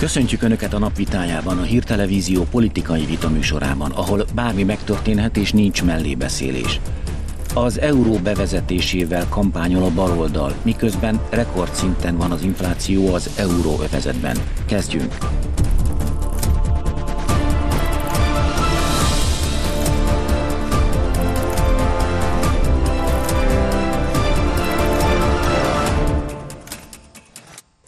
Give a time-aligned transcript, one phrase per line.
[0.00, 6.80] Köszöntjük Önöket a napvitájában, a Hírtelevízió politikai vitaműsorában, ahol bármi megtörténhet és nincs mellébeszélés.
[7.54, 14.36] Az euró bevezetésével kampányol a baloldal, miközben rekordszinten van az infláció az euróövezetben.
[14.66, 15.14] Kezdjünk!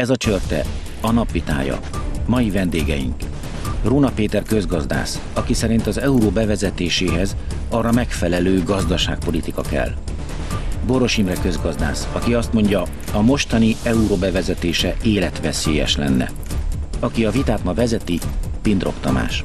[0.03, 0.65] Ez a csörte,
[1.01, 1.81] a napvitája.
[2.27, 3.15] Mai vendégeink.
[3.85, 7.37] Róna Péter közgazdász, aki szerint az euró bevezetéséhez
[7.69, 9.91] arra megfelelő gazdaságpolitika kell.
[10.87, 12.83] Boros Imre közgazdász, aki azt mondja,
[13.13, 16.31] a mostani euró bevezetése életveszélyes lenne.
[17.01, 18.19] Aki a vitát ma vezeti,
[18.63, 19.45] Pindrok Tamás.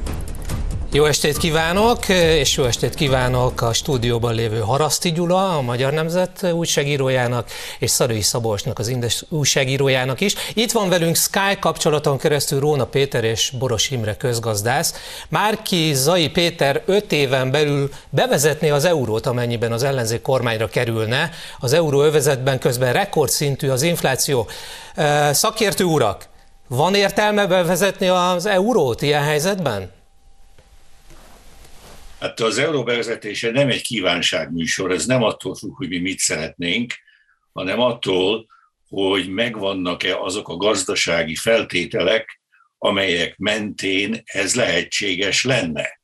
[0.92, 6.52] Jó estét kívánok, és jó estét kívánok a stúdióban lévő Haraszti Gyula, a Magyar Nemzet
[6.52, 10.34] újságírójának, és Szarői Szabolcsnak, az Indes újságírójának is.
[10.54, 14.94] Itt van velünk Sky kapcsolaton keresztül Róna Péter és Boros Imre közgazdász.
[15.28, 21.30] Márki Zai Péter öt éven belül bevezetné az eurót, amennyiben az ellenzék kormányra kerülne.
[21.58, 24.48] Az euróövezetben közben rekordszintű az infláció.
[25.30, 26.28] Szakértő urak,
[26.68, 29.96] van értelme bevezetni az eurót ilyen helyzetben?
[32.20, 36.94] Hát az euró bevezetése nem egy kívánságműsor, ez nem attól függ, hogy mi mit szeretnénk,
[37.52, 38.46] hanem attól,
[38.88, 42.40] hogy megvannak-e azok a gazdasági feltételek,
[42.78, 46.00] amelyek mentén ez lehetséges lenne.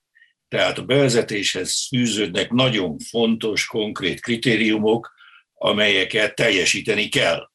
[0.48, 5.14] Tehát a bevezetéshez fűződnek nagyon fontos, konkrét kritériumok,
[5.54, 7.50] amelyeket teljesíteni kell.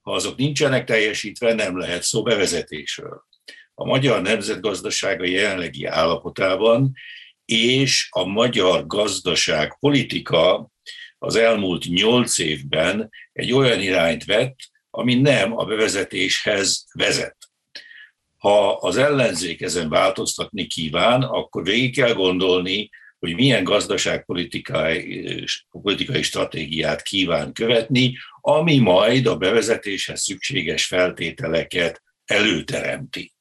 [0.00, 3.24] Ha azok nincsenek teljesítve, nem lehet szó bevezetésről.
[3.74, 6.92] A magyar nemzetgazdasága jelenlegi állapotában
[7.44, 10.70] és a magyar gazdaság politika
[11.18, 14.56] az elmúlt nyolc évben egy olyan irányt vett,
[14.90, 17.36] ami nem a bevezetéshez vezet.
[18.36, 27.02] Ha az ellenzék ezen változtatni kíván, akkor végig kell gondolni, hogy milyen gazdaságpolitikai politikai stratégiát
[27.02, 33.33] kíván követni, ami majd a bevezetéshez szükséges feltételeket előteremti.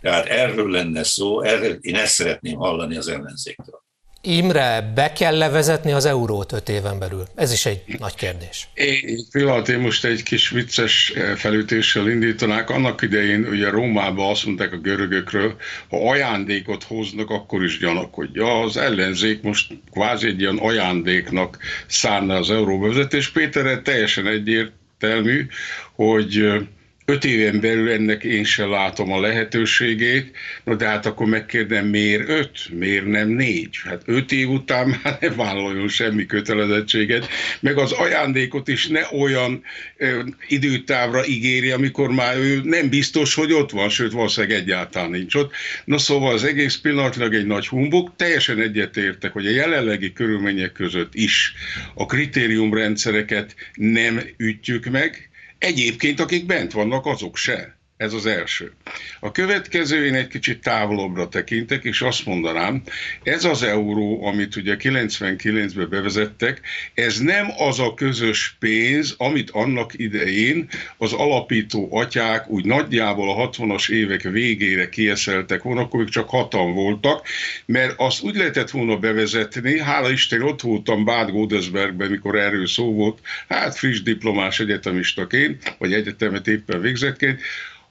[0.00, 3.80] Tehát erről lenne szó, erről én ezt szeretném hallani az ellenzéktől.
[4.22, 7.24] Imre, be kell levezetni az eurót öt éven belül?
[7.34, 8.68] Ez is egy nagy kérdés.
[8.74, 12.70] Egy pillanat, én most egy kis vicces eh, felütéssel indítanák.
[12.70, 15.56] Annak idején ugye Rómában azt mondták a görögökről,
[15.90, 18.60] ha ajándékot hoznak, akkor is gyanakodja.
[18.60, 23.30] Az ellenzék most kvázi egy ilyen ajándéknak szánna az euróbevezetés.
[23.30, 25.46] Péterre teljesen egyértelmű,
[25.94, 26.60] hogy eh,
[27.04, 32.28] öt éven belül ennek én sem látom a lehetőségét, no de hát akkor megkérdem, miért
[32.28, 33.76] öt, miért nem négy?
[33.84, 37.28] Hát öt év után már nem vállaljon semmi kötelezettséget,
[37.60, 39.62] meg az ajándékot is ne olyan
[39.96, 45.34] ö, időtávra ígéri, amikor már ő nem biztos, hogy ott van, sőt valószínűleg egyáltalán nincs
[45.34, 45.52] ott.
[45.84, 51.14] Na szóval az egész pillanatlag egy nagy humbuk, teljesen egyetértek, hogy a jelenlegi körülmények között
[51.14, 51.54] is
[51.94, 55.29] a kritériumrendszereket nem ütjük meg,
[55.60, 57.79] Egyébként, akik bent vannak, azok se.
[58.00, 58.72] Ez az első.
[59.20, 62.82] A következő, én egy kicsit távolabbra tekintek, és azt mondanám,
[63.22, 66.60] ez az euró, amit ugye 99-ben bevezettek,
[66.94, 73.50] ez nem az a közös pénz, amit annak idején az alapító atyák úgy nagyjából a
[73.50, 77.26] 60-as évek végére kieszeltek volna, akkor csak hatan voltak,
[77.66, 82.92] mert azt úgy lehetett volna bevezetni, hála Isten ott voltam Bad Godesbergben, mikor erről szó
[82.92, 83.18] volt,
[83.48, 87.40] hát friss diplomás egyetemistaként, vagy egyetemet éppen végzettként,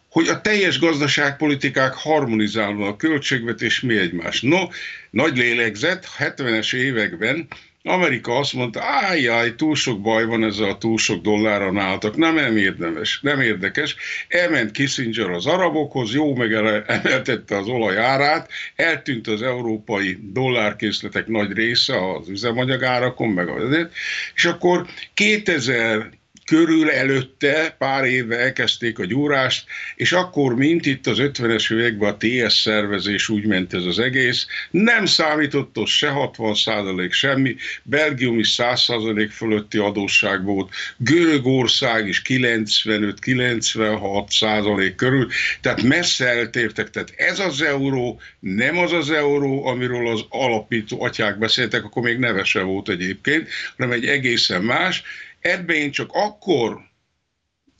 [0.09, 4.41] hogy a teljes gazdaságpolitikák harmonizálva a költségvetés mi egymás.
[4.41, 4.67] No,
[5.09, 7.47] nagy lélegzet, 70-es években
[7.83, 12.35] Amerika azt mondta, ájjaj, túl sok baj van ezzel a túl sok dollárra nálatok, nem,
[12.35, 13.95] nem érdemes, nem érdekes.
[14.27, 22.13] Elment Kissinger az arabokhoz, jó megemeltette az olaj árát, eltűnt az európai dollárkészletek nagy része
[22.13, 23.93] az üzemanyagárakon, meg azért,
[24.35, 26.09] és akkor 2000
[26.49, 29.65] körül előtte pár éve elkezdték a gyúrást,
[29.95, 34.47] és akkor, mint itt az 50-es években a TS szervezés úgy ment ez az egész,
[34.71, 42.07] nem számított ott se 60 százalék semmi, Belgium is 100 százalék fölötti adósság volt, Görögország
[42.07, 45.27] is 95-96 százalék körül,
[45.61, 51.37] tehát messze eltértek, tehát ez az euró, nem az az euró, amiről az alapító atyák
[51.37, 53.47] beszéltek, akkor még nevese volt egyébként,
[53.77, 55.03] hanem egy egészen más,
[55.39, 56.87] Ebbe én csak akkor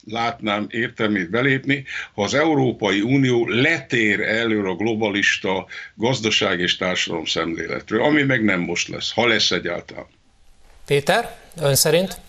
[0.04, 1.84] látnám értelmét belépni,
[2.14, 8.60] ha az Európai Unió letér elő a globalista gazdaság és társadalom szemléletről, ami meg nem
[8.60, 10.06] most lesz, ha lesz egyáltalán.
[10.86, 12.20] Péter, ön szerint?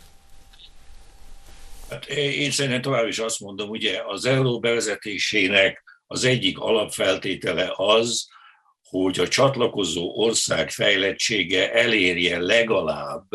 [1.90, 8.28] Hát én szerintem tovább is azt mondom, ugye az euró bevezetésének Az egyik alapfeltétele az,
[8.90, 13.28] hogy a csatlakozó ország fejlettsége elérje legalább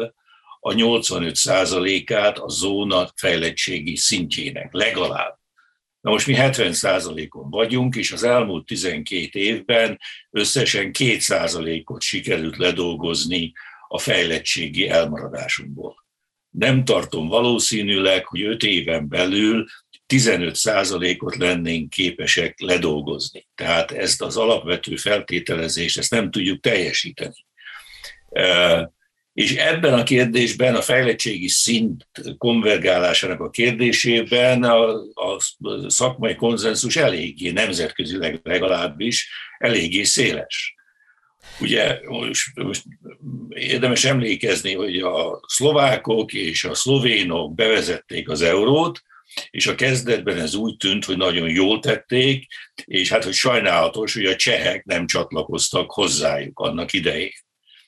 [0.67, 5.39] a 85%-át a zóna fejlettségi szintjének, legalább.
[6.01, 9.99] Na most mi 70%-on vagyunk, és az elmúlt 12 évben
[10.31, 13.53] összesen 2%-ot sikerült ledolgozni
[13.89, 16.05] a fejlettségi elmaradásunkból.
[16.51, 19.67] Nem tartom valószínűleg, hogy 5 éven belül
[20.15, 23.49] 15%-ot lennénk képesek ledolgozni.
[23.55, 27.45] Tehát ezt az alapvető feltételezést, ezt nem tudjuk teljesíteni.
[29.37, 35.41] És ebben a kérdésben, a fejlettségi szint konvergálásának a kérdésében a, a
[35.87, 39.29] szakmai konszenzus eléggé, nemzetközileg legalábbis,
[39.59, 40.75] eléggé széles.
[41.61, 42.83] Ugye most, most
[43.49, 49.03] érdemes emlékezni, hogy a szlovákok és a szlovénok bevezették az eurót,
[49.51, 52.47] és a kezdetben ez úgy tűnt, hogy nagyon jól tették,
[52.85, 57.33] és hát, hogy sajnálatos, hogy a csehek nem csatlakoztak hozzájuk annak idején.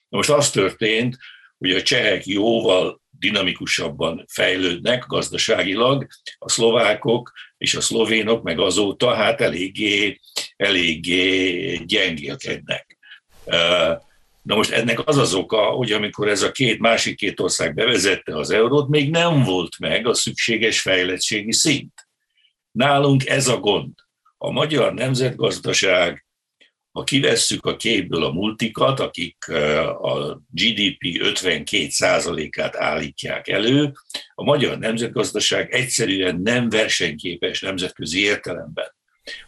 [0.08, 1.16] Most az történt,
[1.58, 6.06] hogy a csehek jóval dinamikusabban fejlődnek gazdaságilag,
[6.38, 10.20] a szlovákok és a szlovénok meg azóta hát eléggé,
[10.56, 12.98] eléggé gyengélkednek.
[14.42, 18.36] Na most ennek az az oka, hogy amikor ez a két másik két ország bevezette
[18.36, 22.08] az eurót, még nem volt meg a szükséges fejlettségi szint.
[22.70, 23.92] Nálunk ez a gond.
[24.36, 26.26] A magyar nemzetgazdaság
[26.98, 29.48] ha kivesszük a képből a multikat, akik
[30.00, 33.92] a GDP 52%-át állítják elő,
[34.34, 38.94] a magyar nemzetgazdaság egyszerűen nem versenyképes nemzetközi értelemben.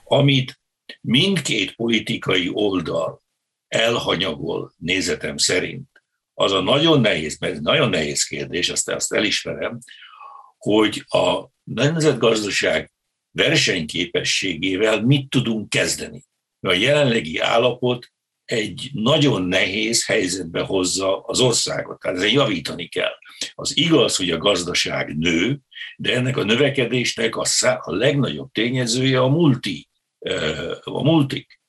[0.05, 0.61] Amit
[1.01, 3.23] mindkét politikai oldal
[3.69, 5.89] elhanyagol nézetem szerint,
[6.35, 9.79] az a nagyon nehéz, mert nagyon nehéz kérdés, azt, azt elismerem,
[10.59, 12.93] hogy a nemzetgazdaság
[13.31, 16.29] versenyképességével mit tudunk kezdeni
[16.61, 18.13] a jelenlegi állapot
[18.45, 22.01] egy nagyon nehéz helyzetbe hozza az országot.
[22.01, 23.13] Tehát ezen javítani kell.
[23.55, 25.59] Az igaz, hogy a gazdaság nő,
[25.97, 29.89] de ennek a növekedésnek a, szá- a legnagyobb tényezője a multi,
[30.81, 31.61] a multik.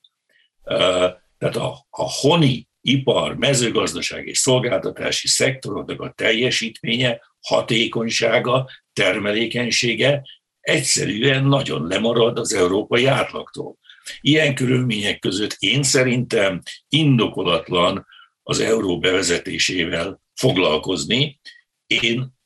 [1.37, 10.21] Tehát a, a honi, ipar, mezőgazdaság és szolgáltatási szektoroknak a teljesítménye, hatékonysága, termelékenysége
[10.59, 13.77] egyszerűen nagyon lemarad az európai átlagtól.
[14.21, 18.05] Ilyen körülmények között én szerintem indokolatlan
[18.43, 21.39] az euró bevezetésével foglalkozni.
[21.87, 22.39] Én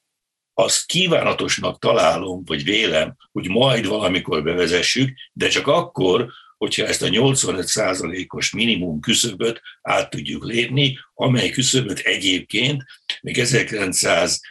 [0.53, 7.07] azt kívánatosnak találom, vagy vélem, hogy majd valamikor bevezessük, de csak akkor, hogyha ezt a
[7.07, 12.83] 85%-os minimum küszöböt át tudjuk lépni, amely küszöböt egyébként
[13.21, 14.41] még 1900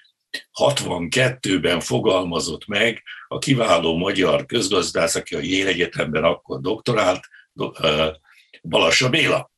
[0.60, 7.28] 62-ben fogalmazott meg a kiváló magyar közgazdász, aki a Yale Egyetemben akkor doktorált,
[8.62, 9.52] Balassa Béla.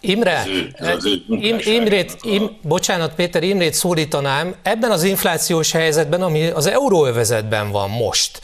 [0.00, 5.72] Imre, az ő, az ő Im, Imrét, Im, bocsánat Péter, Imrét szólítanám, ebben az inflációs
[5.72, 8.40] helyzetben, ami az euróövezetben van most,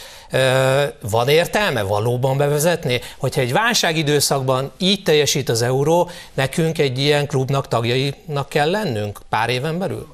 [1.11, 3.01] van értelme valóban bevezetni?
[3.17, 9.49] Hogyha egy válságidőszakban így teljesít az euró, nekünk egy ilyen klubnak tagjainak kell lennünk pár
[9.49, 10.07] éven belül?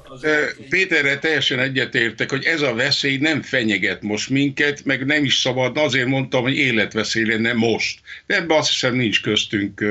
[0.69, 5.77] Péterre teljesen egyetértek, hogy ez a veszély nem fenyeget most minket, meg nem is szabad,
[5.77, 7.99] azért mondtam, hogy életveszély lenne most.
[8.25, 9.83] De ebben azt hiszem nincs köztünk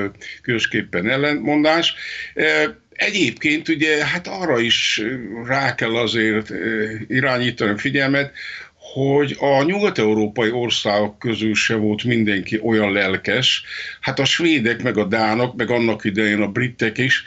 [0.42, 1.94] közképpen ellentmondás.
[2.94, 5.02] Egyébként ugye hát arra is
[5.46, 6.52] rá kell azért
[7.08, 8.32] irányítani a figyelmet,
[8.94, 13.64] hogy a nyugat-európai országok közül se volt mindenki olyan lelkes,
[14.00, 17.24] hát a svédek, meg a dánok, meg annak idején a britek is,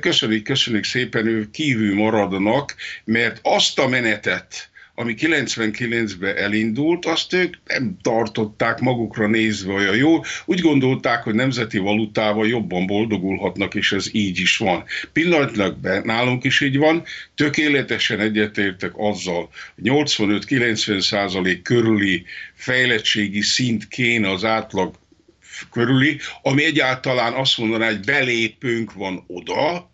[0.00, 2.74] köszönjük, köszönjük szépen, ők kívül maradnak,
[3.04, 10.20] mert azt a menetet, ami 99-ben elindult, azt ők nem tartották magukra nézve olyan jó.
[10.44, 14.84] Úgy gondolták, hogy nemzeti valutával jobban boldogulhatnak, és ez így is van.
[15.12, 17.02] Pillanatnyilag nálunk is így van,
[17.34, 19.48] tökéletesen egyetértek azzal,
[19.82, 22.24] 85-90 százalék körüli
[22.54, 24.94] fejlettségi szint kéne az átlag
[25.70, 29.90] körüli, ami egyáltalán azt mondaná, hogy belépünk van oda,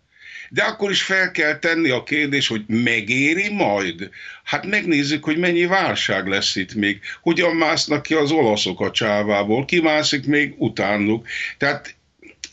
[0.55, 4.09] de akkor is fel kell tenni a kérdés, hogy megéri majd?
[4.43, 6.99] Hát megnézzük, hogy mennyi válság lesz itt még.
[7.21, 11.27] Hogyan másznak ki az olaszok a csávából, ki mászik még utánuk.
[11.57, 11.94] Tehát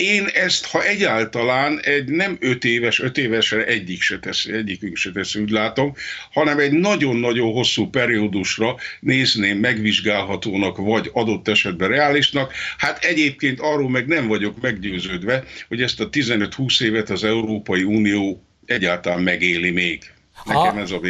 [0.02, 5.12] én ezt, ha egyáltalán egy nem öt éves, öt évesre egyik se tesz, egyikünk se
[5.12, 5.94] tesz, úgy látom,
[6.32, 12.52] hanem egy nagyon-nagyon hosszú periódusra nézném megvizsgálhatónak, vagy adott esetben reálisnak.
[12.76, 18.42] Hát egyébként arról meg nem vagyok meggyőződve, hogy ezt a 15-20 évet az Európai Unió
[18.66, 20.12] egyáltalán megéli még.
[20.44, 21.00] Nekem ha, ez a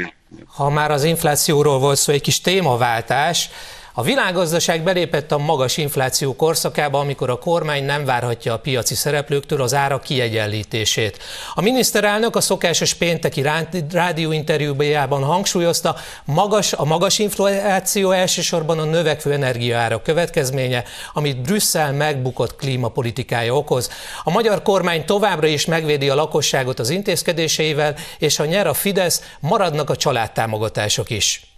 [0.46, 3.48] Ha már az inflációról volt szó, egy kis témaváltás,
[3.94, 9.62] A világgazdaság belépett a magas infláció korszakába, amikor a kormány nem várhatja a piaci szereplőktől
[9.62, 11.18] az árak kiegyenlítését.
[11.54, 13.44] A miniszterelnök a szokásos pénteki
[13.90, 23.56] rádióinterjújában hangsúlyozta, magas, a magas infláció elsősorban a növekvő energiaárak következménye, amit Brüsszel megbukott klímapolitikája
[23.56, 23.90] okoz.
[24.24, 29.22] A magyar kormány továbbra is megvédi a lakosságot az intézkedéseivel, és ha nyer a Fidesz,
[29.40, 31.51] maradnak a családtámogatások is.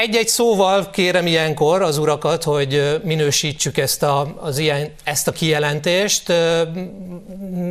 [0.00, 6.32] Egy-egy szóval kérem ilyenkor az urakat, hogy minősítsük ezt a, az ilyen, ezt a kijelentést.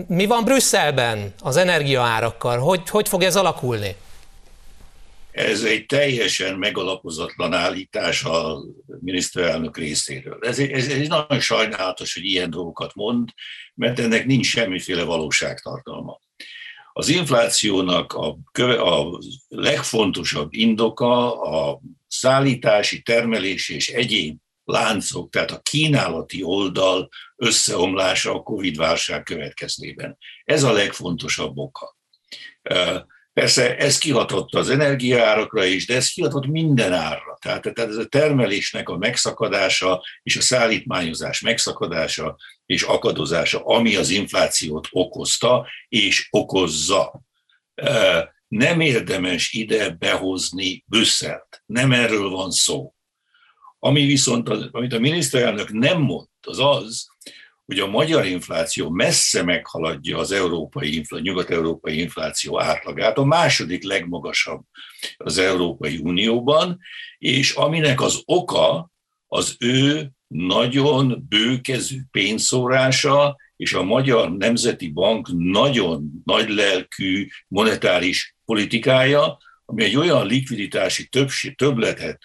[0.08, 2.58] Mi van Brüsszelben az energiaárakkal?
[2.58, 3.96] Hogy, hogy fog ez alakulni?
[5.32, 8.58] Ez egy teljesen megalapozatlan állítás a
[9.00, 10.38] miniszterelnök részéről.
[10.42, 13.30] Ez, ez, ez nagyon sajnálatos, hogy ilyen dolgokat mond,
[13.74, 16.20] mert ennek nincs semmiféle valóságtartalma.
[16.94, 26.44] Az inflációnak a, a legfontosabb indoka a szállítási, termelési és egyéb láncok, tehát a kínálati
[26.44, 30.18] oldal összeomlása a Covid-válság következtében.
[30.44, 31.98] Ez a legfontosabb oka.
[33.34, 37.38] Persze ez kihatott az energiaárakra is, de ez kihatott minden árra.
[37.42, 44.10] Tehát, tehát ez a termelésnek a megszakadása és a szállítmányozás megszakadása és akadozása, ami az
[44.10, 47.22] inflációt okozta és okozza.
[48.48, 51.64] Nem érdemes ide behozni Brüsszelt.
[51.66, 52.94] Nem erről van szó.
[53.80, 57.08] Ami viszont, amit a miniszterelnök nem mond, az az,
[57.66, 64.62] hogy a magyar infláció messze meghaladja az európai infla, nyugat-európai infláció átlagát, a második legmagasabb
[65.18, 66.80] az Európai Unióban,
[67.18, 68.92] és aminek az oka
[69.28, 79.38] az ő nagyon bőkezű pénzszórása, és a Magyar Nemzeti Bank nagyon nagy lelkű monetáris politikája,
[79.66, 82.20] ami egy olyan likviditási többség, többletet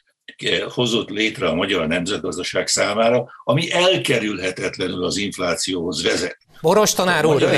[0.68, 6.38] hozott létre a magyar nemzetgazdaság számára, ami elkerülhetetlenül az inflációhoz vezet.
[6.60, 7.48] Boros tanár úr,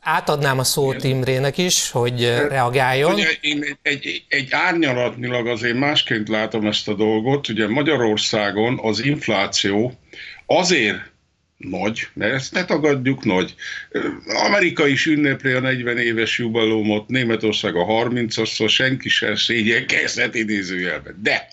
[0.00, 3.12] átadnám a szót Imrének is, hogy reagáljon.
[3.12, 7.48] Ugye én egy, egy árnyalatnilag azért másként látom ezt a dolgot.
[7.48, 9.92] Ugye Magyarországon az infláció
[10.46, 10.98] azért
[11.58, 13.54] nagy, mert ezt ne tagadjuk, nagy.
[14.26, 21.18] Amerika is ünnepli a 40 éves jubalomot, Németország a 30-as, szóval senki sem szégyenkezhet idézőjelben.
[21.22, 21.48] De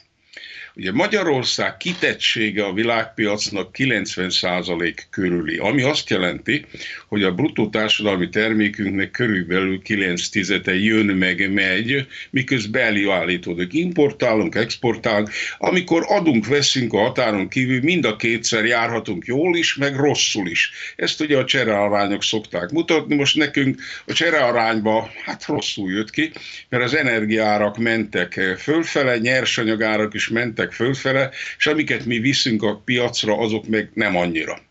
[0.77, 6.65] Ugye Magyarország kitettsége a világpiacnak 90% körüli, ami azt jelenti,
[7.07, 13.73] hogy a bruttó társadalmi termékünknek körülbelül 9 tizete jön meg, megy, miközben előállítódik.
[13.73, 15.29] Importálunk, exportálunk.
[15.57, 20.71] Amikor adunk, veszünk a határon kívül, mind a kétszer járhatunk jól is, meg rosszul is.
[20.95, 23.15] Ezt ugye a cserearányok szokták mutatni.
[23.15, 26.31] Most nekünk a cserearányba hát rosszul jött ki,
[26.69, 32.81] mert az energiárak mentek fölfele, nyersanyagárak is mentek mentek fölfele, és amiket mi viszünk a
[32.85, 34.61] piacra, azok meg nem annyira.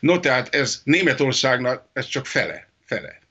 [0.00, 3.22] No, tehát ez Németországnak ez csak fele, fele.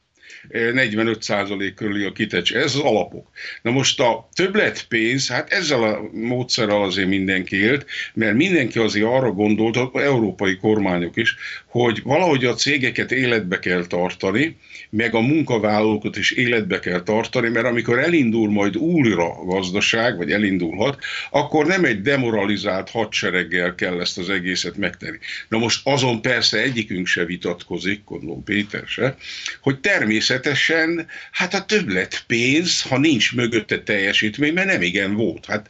[0.50, 2.54] 45% körüli a kitecs.
[2.54, 3.30] Ez az alapok.
[3.62, 9.32] Na most a többletpénz, hát ezzel a módszerrel azért mindenki élt, mert mindenki azért arra
[9.32, 14.58] gondolt, az európai kormányok is, hogy valahogy a cégeket életbe kell tartani,
[14.96, 20.32] meg a munkavállalókat is életbe kell tartani, mert amikor elindul majd újra a gazdaság, vagy
[20.32, 25.18] elindulhat, akkor nem egy demoralizált hadsereggel kell ezt az egészet megtenni.
[25.50, 29.16] Na most azon persze egyikünk se vitatkozik, gondolom Péter se,
[29.62, 35.68] hogy természetesen hát a többlet pénz, ha nincs mögötte teljesítmény, mert nem igen volt, hát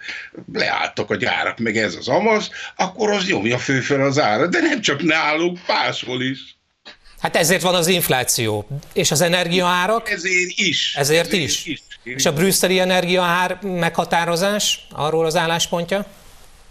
[0.53, 4.81] leálltak a gyárak, meg ez az amaz, akkor az nyomja főfel az ára, de nem
[4.81, 6.55] csak nálunk, máshol is.
[7.23, 8.65] Hát ezért van az infláció.
[8.93, 10.09] És az energiaárak?
[10.09, 10.95] Ezért is.
[10.95, 11.65] Ezért, ezért is.
[11.65, 11.83] is.
[12.03, 16.05] És a brüsszeli energiaár meghatározás, arról az álláspontja?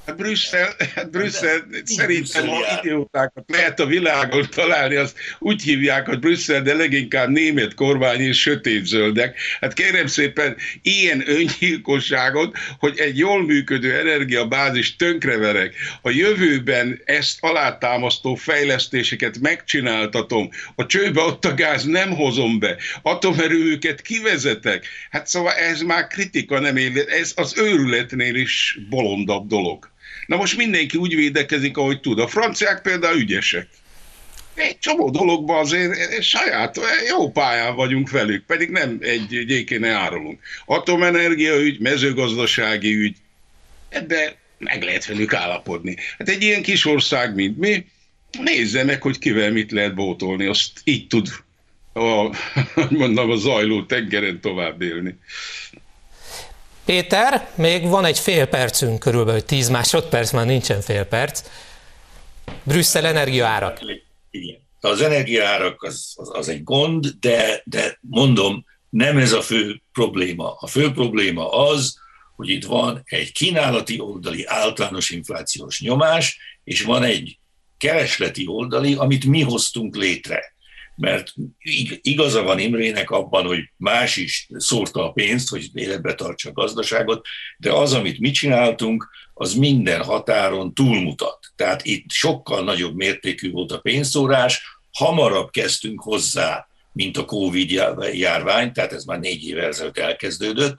[0.07, 6.19] Hát Brüsszel, hát Brüsszel szerintem a idiótákat lehet a világon találni, azt úgy hívják, hogy
[6.19, 9.39] Brüsszel, de leginkább német kormány és sötétzöldek.
[9.61, 18.35] Hát kérem szépen, ilyen öngyilkosságot, hogy egy jól működő energiabázis tönkreverek, a jövőben ezt alátámasztó
[18.35, 24.87] fejlesztéseket megcsináltatom, a csőbe ott a gáz nem hozom be, atomerőműket kivezetek.
[25.11, 29.91] Hát szóval ez már kritika nem él, ez az őrületnél is bolondabb dolog.
[30.27, 32.19] Na most mindenki úgy védekezik, ahogy tud.
[32.19, 33.69] A franciák például ügyesek.
[34.55, 40.41] Egy csomó dologban azért saját, jó pályán vagyunk velük, pedig nem egy gyékéne árulunk.
[40.67, 43.17] Atomenergia ügy, mezőgazdasági ügy,
[43.89, 45.97] ebbe meg lehet velük állapodni.
[46.19, 47.87] Hát egy ilyen kis ország, mint mi,
[48.39, 51.29] nézze meg, hogy kivel mit lehet bótolni, azt így tud
[51.93, 52.37] a,
[52.91, 55.19] mondom, a zajló tengeren tovább élni.
[56.85, 61.43] Péter, még van egy fél percünk, körülbelül 10 másodperc, már nincsen fél perc.
[62.63, 63.81] Brüsszel energiaárak.
[64.31, 64.61] Igen.
[64.81, 70.57] Az energiaárak az, az, az egy gond, de, de mondom, nem ez a fő probléma.
[70.59, 71.99] A fő probléma az,
[72.37, 77.39] hogy itt van egy kínálati oldali általános inflációs nyomás, és van egy
[77.79, 80.55] keresleti oldali, amit mi hoztunk létre.
[80.97, 81.33] Mert
[82.03, 87.27] igaza van Imrének abban, hogy más is szórta a pénzt, hogy életbe tartsa a gazdaságot,
[87.59, 91.39] de az, amit mi csináltunk, az minden határon túlmutat.
[91.57, 97.71] Tehát itt sokkal nagyobb mértékű volt a pénzszórás, hamarabb kezdtünk hozzá, mint a Covid
[98.13, 100.79] járvány, tehát ez már négy évvel ezelőtt elkezdődött,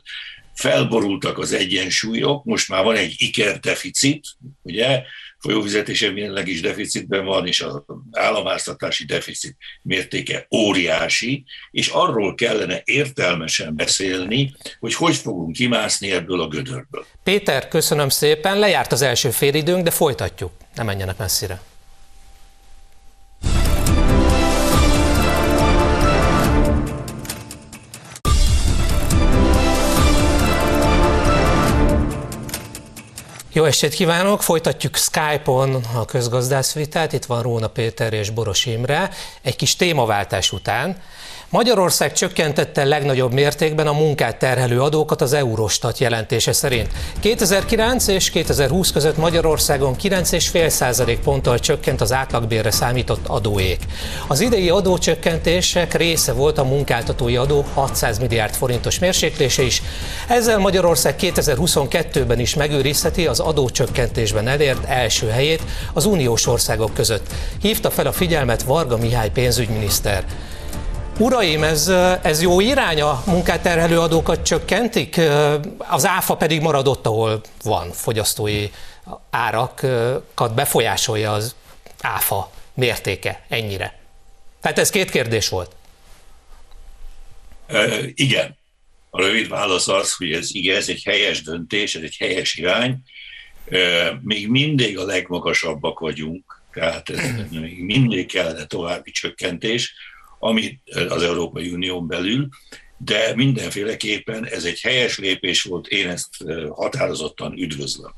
[0.54, 4.28] felborultak az egyensúlyok, most már van egy ikerdeficit,
[4.62, 5.04] ugye,
[5.44, 7.82] folyófizetése jelenleg is deficitben van, és az
[8.12, 16.48] államháztatási deficit mértéke óriási, és arról kellene értelmesen beszélni, hogy hogy fogunk kimászni ebből a
[16.48, 17.06] gödörből.
[17.24, 21.62] Péter, köszönöm szépen, lejárt az első félidőnk, de folytatjuk, ne menjenek messzire.
[33.56, 34.42] Jó estét kívánok!
[34.42, 37.14] Folytatjuk Skype-on a közgazdászvitát.
[37.14, 39.10] Itt van Róna Péter és Boros Imre.
[39.42, 41.02] Egy kis témaváltás után.
[41.54, 46.88] Magyarország csökkentette legnagyobb mértékben a munkát terhelő adókat az Eurostat jelentése szerint.
[47.20, 53.80] 2009 és 2020 között Magyarországon 9,5% ponttal csökkent az átlagbérre számított adóék.
[54.28, 59.82] Az idei adócsökkentések része volt a munkáltatói adó 600 milliárd forintos mérséklése is.
[60.28, 65.62] Ezzel Magyarország 2022-ben is megőrizheti az adócsökkentésben elért első helyét
[65.94, 67.34] az uniós országok között.
[67.62, 70.24] Hívta fel a figyelmet Varga Mihály pénzügyminiszter.
[71.20, 71.88] Uraim, ez,
[72.24, 75.20] ez jó irány, a munkáterhelő adókat csökkentik,
[75.78, 78.68] az áfa pedig maradott, ahol van fogyasztói
[79.30, 81.56] árakat befolyásolja az
[82.02, 84.00] áfa mértéke ennyire.
[84.62, 85.76] Tehát ez két kérdés volt.
[87.68, 88.58] E, igen.
[89.10, 92.98] A rövid válasz az, hogy ez igen, ez egy helyes döntés, ez egy helyes irány.
[93.70, 93.80] E,
[94.22, 97.20] még mindig a legmagasabbak vagyunk, tehát ez
[97.62, 99.94] még mindig kellene további csökkentés
[100.44, 100.80] amit
[101.10, 102.48] az Európai Unión belül,
[102.98, 106.30] de mindenféleképpen ez egy helyes lépés volt, én ezt
[106.70, 108.12] határozottan üdvözlöm.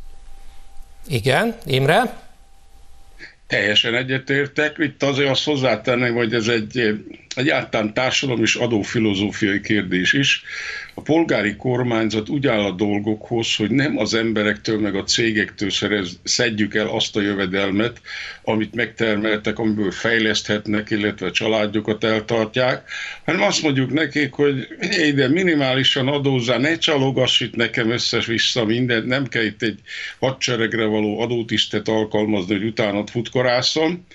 [1.07, 2.23] Igen, Imre?
[3.47, 4.75] Teljesen egyetértek.
[4.77, 7.03] Itt azért azt hozzátenném, hogy ez egy
[7.35, 10.43] egyáltalán társadalom és adófilozófiai kérdés is.
[10.93, 16.19] A polgári kormányzat úgy áll a dolgokhoz, hogy nem az emberektől meg a cégektől szerez,
[16.23, 18.01] szedjük el azt a jövedelmet,
[18.43, 22.89] amit megtermeltek, amiből fejleszthetnek, illetve családjukat eltartják,
[23.25, 29.27] hanem azt mondjuk nekik, hogy ide minimálisan adózzá, ne csalogass itt nekem össze-vissza mindent, nem
[29.27, 29.79] kell itt egy
[30.19, 34.05] hadseregre való adótisztet alkalmazni, hogy utána futkorászom,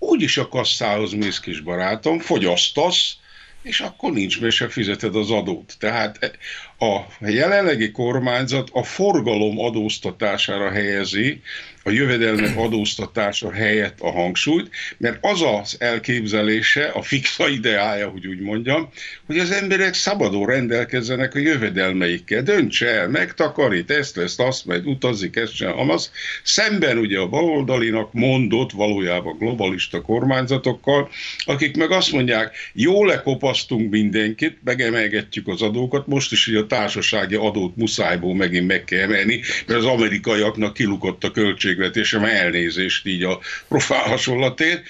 [0.00, 3.16] úgyis a kasszához mész, kis barátom, fogyasztasz,
[3.62, 5.76] és akkor nincs meg se fizeted az adót.
[5.78, 6.38] Tehát
[6.78, 11.42] a jelenlegi kormányzat a forgalom adóztatására helyezi
[11.82, 18.40] a jövedelmek adóztatása helyett a hangsúlyt, mert az az elképzelése, a fixa ideája, hogy úgy
[18.40, 18.88] mondjam,
[19.26, 25.36] hogy az emberek szabadon rendelkezzenek a jövedelmeikkel, döntse el, megtakarít, ezt lesz, azt majd utazik,
[25.36, 26.12] ezt sem, amaz.
[26.42, 31.10] Szemben ugye a baloldalinak mondott valójában globalista kormányzatokkal,
[31.44, 37.34] akik meg azt mondják, jól lekopasztunk mindenkit, megemelgetjük az adókat, most is ugye a társasági
[37.34, 41.30] adót muszájból megint meg kell emelni, mert az amerikaiaknak kilukott a
[41.74, 44.82] költségvetésem elnézést így a profál hasonlatért.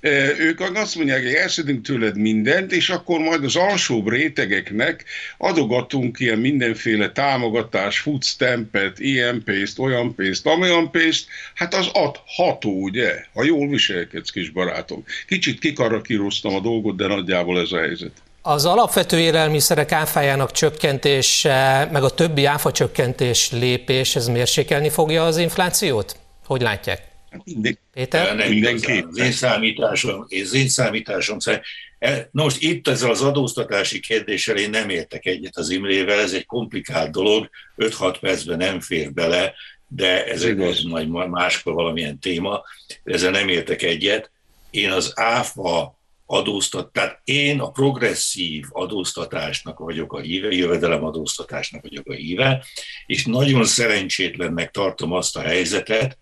[0.00, 5.04] E, ők azt mondják, hogy elszedünk tőled mindent, és akkor majd az alsóbb rétegeknek
[5.38, 12.82] adogatunk ilyen mindenféle támogatás, food stampet, ilyen pénzt, olyan pénzt, amolyan pénzt, hát az adható,
[12.82, 13.24] ugye?
[13.34, 15.04] Ha jól viselkedsz, kis barátom.
[15.26, 18.12] Kicsit kikarakíroztam a dolgot, de nagyjából ez a helyzet.
[18.44, 25.36] Az alapvető élelmiszerek áfájának csökkentése, meg a többi áfa csökkentés lépés, ez mérsékelni fogja az
[25.36, 26.21] inflációt?
[26.44, 27.10] Hogy látják?
[27.44, 28.36] Mindig, Péter?
[28.36, 29.04] Nem mindenki.
[29.08, 31.64] Az én számításom, az én számításom szerint.
[31.98, 36.32] E, na most itt ezzel az adóztatási kérdéssel én nem értek egyet az Imrével, ez
[36.32, 39.54] egy komplikált dolog, 5-6 percben nem fér bele,
[39.86, 42.62] de ez egy majd máskor valamilyen téma,
[43.04, 44.30] ezzel nem értek egyet.
[44.70, 52.08] Én az áfa adóztat, tehát én a progresszív adóztatásnak vagyok a híve, jövedelem adóztatásnak vagyok
[52.08, 52.64] a híve,
[53.06, 56.18] és nagyon szerencsétlennek tartom azt a helyzetet,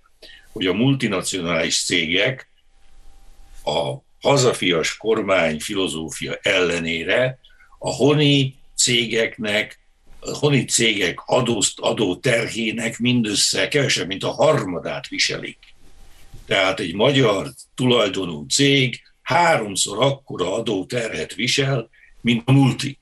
[0.53, 2.49] hogy a multinacionális cégek
[3.65, 7.39] a hazafias kormány filozófia ellenére
[7.79, 9.79] a honi cégeknek
[10.21, 15.59] a honi cégek adó, adó terhének mindössze kevesebb, mint a harmadát viselik.
[16.47, 21.89] Tehát egy magyar tulajdonú cég háromszor akkora adóterhet visel,
[22.21, 22.99] mint a multi.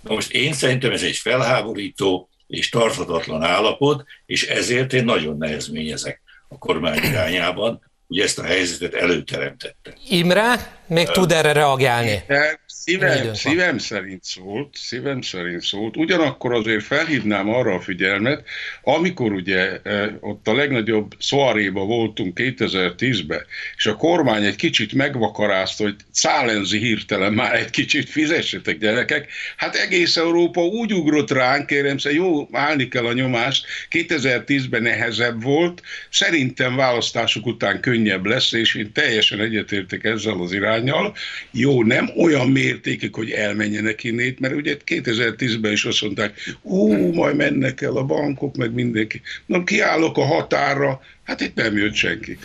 [0.00, 6.20] Na most én szerintem ez egy felháborító és tarthatatlan állapot, és ezért én nagyon nehezményezek
[6.52, 9.94] a kormány irányában, hogy ezt a helyzetet előteremtette.
[10.08, 12.22] Imre, még tud erre reagálni?
[12.84, 15.96] Szívem, szívem szerint szólt, szívem szerint szólt.
[15.96, 18.44] Ugyanakkor azért felhívnám arra a figyelmet,
[18.82, 23.44] amikor ugye e, ott a legnagyobb szoaréba voltunk 2010-ben,
[23.76, 29.74] és a kormány egy kicsit megvakarázta, hogy szállenzi hirtelen már egy kicsit fizessetek gyerekek, hát
[29.74, 35.82] egész Európa úgy ugrott ránk, kérem, szóval jó, állni kell a nyomást, 2010-ben nehezebb volt,
[36.10, 41.14] szerintem választások után könnyebb lesz, és én teljesen egyetértek ezzel az irányjal.
[41.50, 47.12] Jó, nem olyan mér mértékig, hogy elmenjenek innét, mert ugye 2010-ben is azt mondták, ú,
[47.12, 49.20] majd mennek el a bankok, meg mindenki.
[49.46, 52.38] Na, kiállok a határra, hát itt nem jött senki.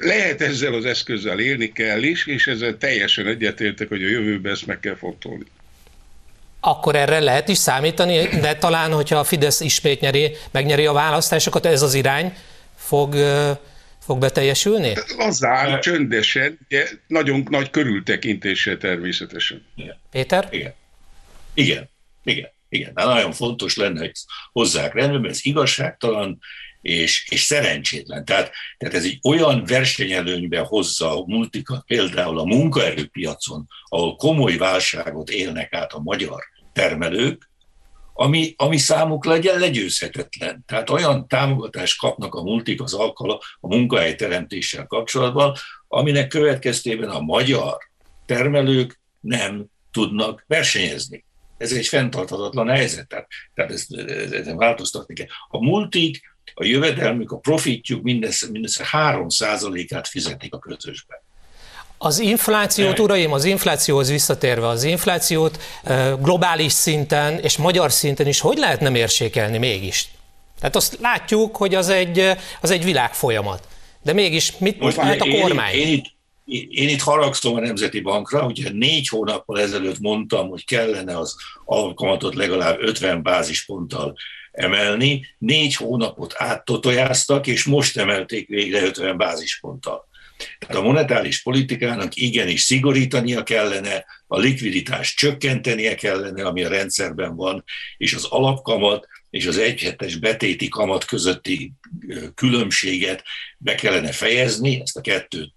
[0.00, 4.66] Lehet ezzel az eszközzel élni kell is, és ezzel teljesen egyetértek, hogy a jövőben ezt
[4.66, 5.44] meg kell fontolni
[6.60, 11.66] akkor erre lehet is számítani, de talán, hogyha a Fidesz ismét nyeri, megnyeri a választásokat,
[11.66, 12.32] ez az irány
[12.76, 13.14] fog
[14.06, 14.92] fog beteljesülni?
[15.16, 19.66] Lazán, csöndesen, ugye, nagyon nagy körültekintéssel természetesen.
[19.76, 19.96] Igen.
[20.10, 20.48] Péter?
[20.50, 20.74] Igen.
[21.54, 21.88] Igen.
[22.24, 22.48] Igen.
[22.68, 22.94] Igen.
[22.94, 24.12] De nagyon fontos lenne, hogy
[24.52, 26.38] hozzák rendben, mert ez igazságtalan,
[26.80, 28.24] és, és szerencsétlen.
[28.24, 35.30] Tehát, tehát ez egy olyan versenyelőnybe hozza a multikat, például a munkaerőpiacon, ahol komoly válságot
[35.30, 36.42] élnek át a magyar
[36.72, 37.50] termelők,
[38.16, 40.64] ami, ami számuk legyen legyőzhetetlen.
[40.66, 45.54] Tehát olyan támogatást kapnak a multik az alkala a munkahelyteremtéssel kapcsolatban,
[45.88, 47.76] aminek következtében a magyar
[48.26, 51.24] termelők nem tudnak versenyezni.
[51.58, 53.94] Ez egy fenntarthatatlan helyzet, tehát, tehát ezt,
[54.54, 55.26] változtatni kell.
[55.48, 61.18] A multik, a jövedelmük, a profitjuk mindössze, mindössze 3%-át fizetik a közösben.
[61.98, 65.62] Az inflációt, uraim, az inflációhoz visszatérve, az inflációt
[66.20, 70.08] globális szinten és magyar szinten is hogy lehetne mérsékelni mégis?
[70.60, 72.30] Tehát azt látjuk, hogy az egy,
[72.60, 73.68] az egy világfolyamat.
[74.02, 75.74] De mégis mit most lehet a kormány?
[75.74, 76.02] Én, én,
[76.44, 81.36] én, én itt haragszom a Nemzeti Bankra, hogyha négy hónappal ezelőtt mondtam, hogy kellene az
[81.64, 84.16] alkalmatot legalább 50 bázisponttal
[84.52, 90.08] emelni, négy hónapot áttotojáztak, és most emelték végre 50 bázisponttal.
[90.58, 97.64] Tehát a monetáris politikának igenis szigorítania kellene, a likviditást csökkentenie kellene, ami a rendszerben van,
[97.96, 101.72] és az alapkamat és az egyhetes betéti kamat közötti
[102.34, 103.22] különbséget
[103.58, 105.52] be kellene fejezni, ezt a kettőt,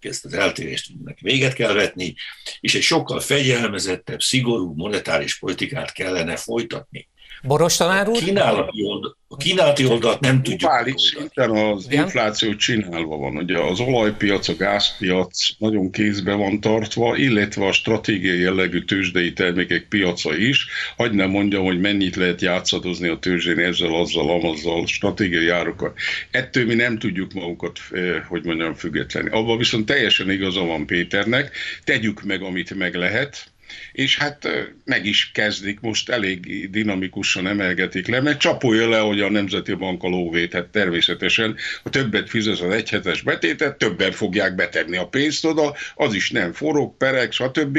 [0.00, 2.14] ezt az eltérést véget kell vetni,
[2.60, 7.08] és egy sokkal fegyelmezettebb, szigorú monetáris politikát kellene folytatni.
[7.46, 8.18] Boros tanár úr?
[8.18, 10.60] Kínálati, oldal, a kínálati oldalt nem tudjuk.
[10.60, 12.04] Globális szinten az Igen?
[12.04, 13.36] infláció csinálva van.
[13.36, 19.86] Ugye az olajpiac, a gázpiac nagyon kézbe van tartva, illetve a stratégiai jellegű tőzsdei termékek
[19.88, 20.66] piaca is.
[20.96, 25.98] Hogy nem mondjam, hogy mennyit lehet játszadozni a tőzsdén ezzel, azzal, amazzal, stratégiai árokat.
[26.30, 29.30] Ettől mi nem tudjuk magunkat, eh, hogy mondjam, függetlenni.
[29.30, 33.52] Abban viszont teljesen igaza van Péternek, tegyük meg, amit meg lehet,
[33.92, 34.48] és hát
[34.84, 40.02] meg is kezdik, most elég dinamikusan emelgetik le, mert csapolja le, hogy a Nemzeti Bank
[40.02, 45.44] a lóvét, hát természetesen, ha többet fizet az egyhetes betétet, többen fogják betenni a pénzt
[45.44, 47.78] oda, az is nem forog, perek, stb.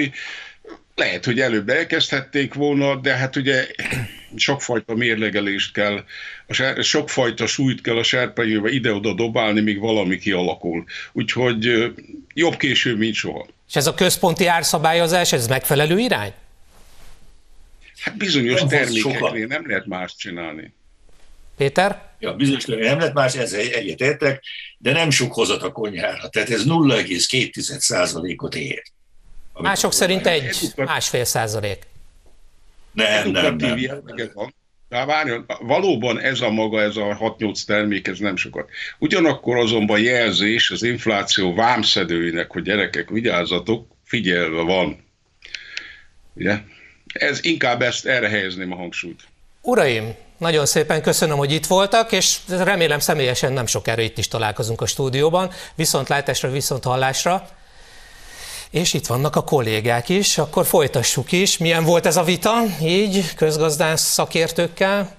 [0.95, 3.67] Lehet, hogy előbb elkezdhették volna, de hát ugye
[4.35, 6.03] sokfajta mérlegelést kell,
[6.47, 10.85] a sokfajta súlyt kell a serpenyőbe ide-oda dobálni, míg valami kialakul.
[11.13, 11.93] Úgyhogy
[12.33, 13.47] jobb később, mint soha.
[13.67, 16.33] És ez a központi árszabályozás, ez megfelelő irány?
[17.99, 20.73] Hát bizonyos nem termékeknél nem lehet más csinálni.
[21.57, 22.09] Péter?
[22.19, 24.43] Ja, bizonyos nem lehet más, ez egyetértek,
[24.77, 26.29] de nem sok hozat a konyhára.
[26.29, 28.83] Tehát ez 0,2%-ot ér.
[29.53, 31.87] Mások szerint egy, másfél százalék.
[32.91, 33.79] Nem, nem, nem.
[34.05, 34.53] nem.
[34.95, 38.69] De várjon, valóban ez a maga, ez a 6-8 termék, ez nem sokat.
[38.99, 45.05] Ugyanakkor azonban jelzés az infláció vámszedőinek, hogy gyerekek, vigyázzatok, figyelve van.
[46.33, 46.57] Ugye?
[47.13, 49.23] Ez inkább ezt erre helyezném a hangsúlyt.
[49.61, 54.81] Uraim, nagyon szépen köszönöm, hogy itt voltak, és remélem személyesen nem sokára itt is találkozunk
[54.81, 55.51] a stúdióban.
[55.75, 57.49] Viszont látásra, viszont hallásra.
[58.75, 61.57] És itt vannak a kollégák is, akkor folytassuk is.
[61.57, 65.15] Milyen volt ez a vita, így, közgazdász szakértőkkel?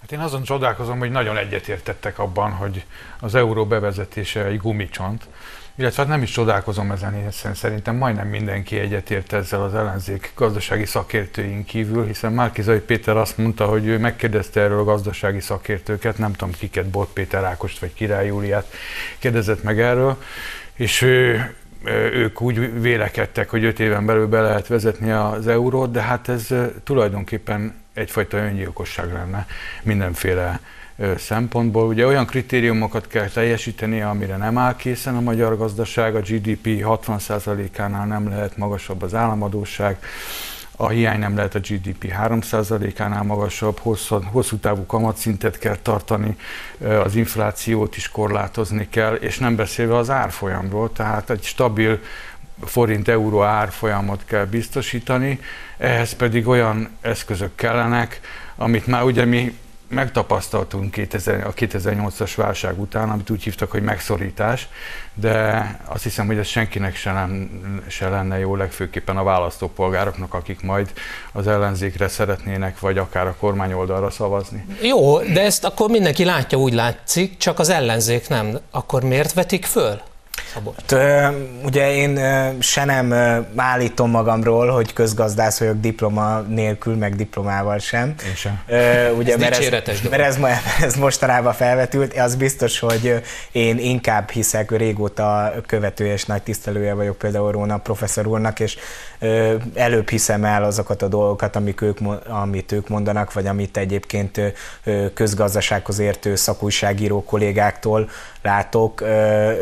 [0.00, 2.84] Hát én azon csodálkozom, hogy nagyon egyetértettek abban, hogy
[3.20, 5.26] az euró bevezetése egy gumicsont,
[5.74, 10.86] illetve hát nem is csodálkozom ezen, hiszen szerintem majdnem mindenki egyetért ezzel az ellenzék gazdasági
[10.86, 16.32] szakértőink kívül, hiszen Márkizai Péter azt mondta, hogy ő megkérdezte erről a gazdasági szakértőket, nem
[16.32, 18.66] tudom kiket, Bot Péter Ákost vagy Király Júliát
[19.18, 20.16] kérdezett meg erről,
[20.74, 21.54] és ő,
[22.12, 26.48] ők úgy vélekedtek, hogy öt éven belül be lehet vezetni az eurót, de hát ez
[26.84, 29.46] tulajdonképpen egyfajta öngyilkosság lenne
[29.82, 30.60] mindenféle
[31.16, 31.86] szempontból.
[31.86, 38.06] Ugye olyan kritériumokat kell teljesíteni, amire nem áll készen a magyar gazdaság, a GDP 60%-ánál
[38.06, 39.98] nem lehet magasabb az államadóság,
[40.82, 46.36] a hiány nem lehet a GDP 3%-ánál magasabb, hosszú, hosszú távú kamatszintet kell tartani,
[47.04, 52.00] az inflációt is korlátozni kell, és nem beszélve az árfolyamról, tehát egy stabil
[52.64, 55.40] forint-euró árfolyamot kell biztosítani,
[55.78, 58.20] ehhez pedig olyan eszközök kellenek,
[58.56, 59.58] amit már ugye mi
[59.92, 64.68] megtapasztaltunk 2000, a 2008-as válság után, amit úgy hívtak, hogy megszorítás,
[65.14, 67.46] de azt hiszem, hogy ez senkinek se, lenne,
[67.86, 70.92] se lenne jó, legfőképpen a választópolgároknak, akik majd
[71.32, 74.64] az ellenzékre szeretnének, vagy akár a kormány oldalra szavazni.
[74.82, 78.58] Jó, de ezt akkor mindenki látja, úgy látszik, csak az ellenzék nem.
[78.70, 80.00] Akkor miért vetik föl?
[80.54, 80.96] Hát,
[81.64, 82.20] ugye én
[82.60, 83.14] se nem
[83.56, 88.14] állítom magamról, hogy közgazdász vagyok diploma nélkül, meg diplomával sem.
[88.26, 88.62] Én sem.
[89.16, 90.38] Ugye, ez mert, ez, mert ez,
[90.82, 97.18] ez mostanában felvetült, az biztos, hogy én inkább hiszek, régóta követője és nagy tisztelője vagyok
[97.18, 98.76] például Róna professzor úrnak, és
[99.74, 104.40] előbb hiszem el azokat a dolgokat, amik ők, amit ők mondanak, vagy amit egyébként
[105.14, 108.10] közgazdasághoz értő szakújságíró kollégáktól
[108.42, 109.04] látok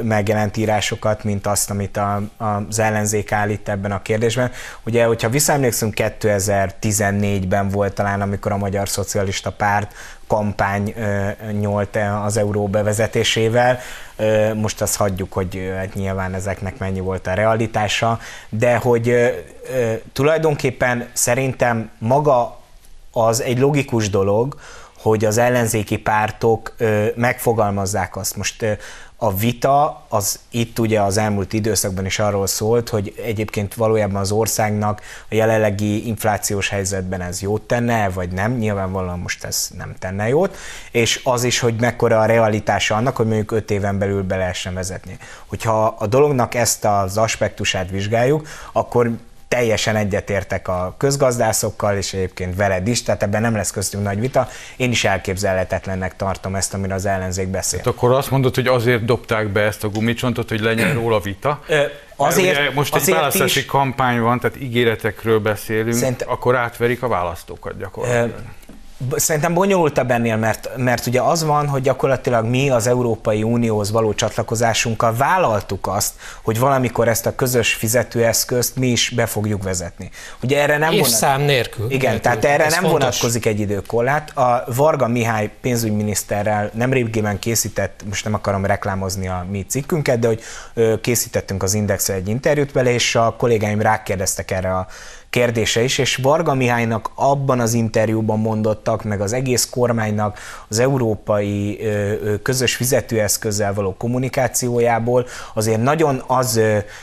[0.03, 4.51] megjelent írásokat, mint azt, amit a, az ellenzék állít ebben a kérdésben.
[4.85, 9.95] Ugye, hogyha visszaemlékszünk, 2014-ben volt talán, amikor a Magyar Szocialista Párt
[10.27, 10.95] kampány
[11.61, 13.79] nyolt az euró bevezetésével.
[14.55, 18.19] Most azt hagyjuk, hogy hát nyilván ezeknek mennyi volt a realitása,
[18.49, 19.15] de hogy
[20.13, 22.59] tulajdonképpen szerintem maga
[23.13, 24.57] az egy logikus dolog,
[25.03, 26.77] hogy az ellenzéki pártok
[27.15, 28.37] megfogalmazzák azt.
[28.37, 28.65] Most
[29.23, 34.31] a vita az itt ugye az elmúlt időszakban is arról szólt, hogy egyébként valójában az
[34.31, 40.29] országnak a jelenlegi inflációs helyzetben ez jót tenne, vagy nem, nyilvánvalóan most ez nem tenne
[40.29, 40.57] jót,
[40.91, 44.75] és az is, hogy mekkora a realitása annak, hogy mondjuk öt éven belül be lehessen
[44.75, 45.17] vezetni.
[45.47, 49.11] Hogyha a dolognak ezt az aspektusát vizsgáljuk, akkor
[49.51, 54.49] teljesen egyetértek a közgazdászokkal, és egyébként veled is, tehát ebben nem lesz köztünk nagy vita.
[54.77, 57.79] Én is elképzelhetetlennek tartom ezt, amire az ellenzék beszél.
[57.79, 61.61] Hát akkor azt mondod, hogy azért dobták be ezt a gumicsontot, hogy legyen róla vita?
[62.17, 67.09] Azért, ugye most egy választási is, kampány van, tehát ígéretekről beszélünk, szerint, akkor átverik a
[67.09, 68.35] választókat gyakorlatilag.
[69.15, 74.15] Szerintem bonyolultabb ennél, mert, mert ugye az van, hogy gyakorlatilag mi az Európai Unióhoz való
[74.15, 80.11] csatlakozásunkkal vállaltuk azt, hogy valamikor ezt a közös fizetőeszközt mi is be fogjuk vezetni.
[80.43, 81.09] Ugye erre nem vonat...
[81.09, 81.85] szám nélkül.
[81.91, 82.21] Igen, nélkül.
[82.21, 82.99] tehát erre Ez nem fontos.
[83.01, 84.37] vonatkozik egy időkorlát.
[84.37, 90.43] A Varga Mihály pénzügyminiszterrel nemrégiben készített, most nem akarom reklámozni a mi cikkünket, de hogy
[91.01, 94.87] készítettünk az Indexre egy interjút vele, és a kollégáim rákérdeztek erre a
[95.31, 100.39] kérdése is, és Varga Mihálynak abban az interjúban mondottak, meg az egész kormánynak
[100.69, 101.81] az európai
[102.43, 106.61] közös fizetőeszközzel való kommunikációjából azért nagyon az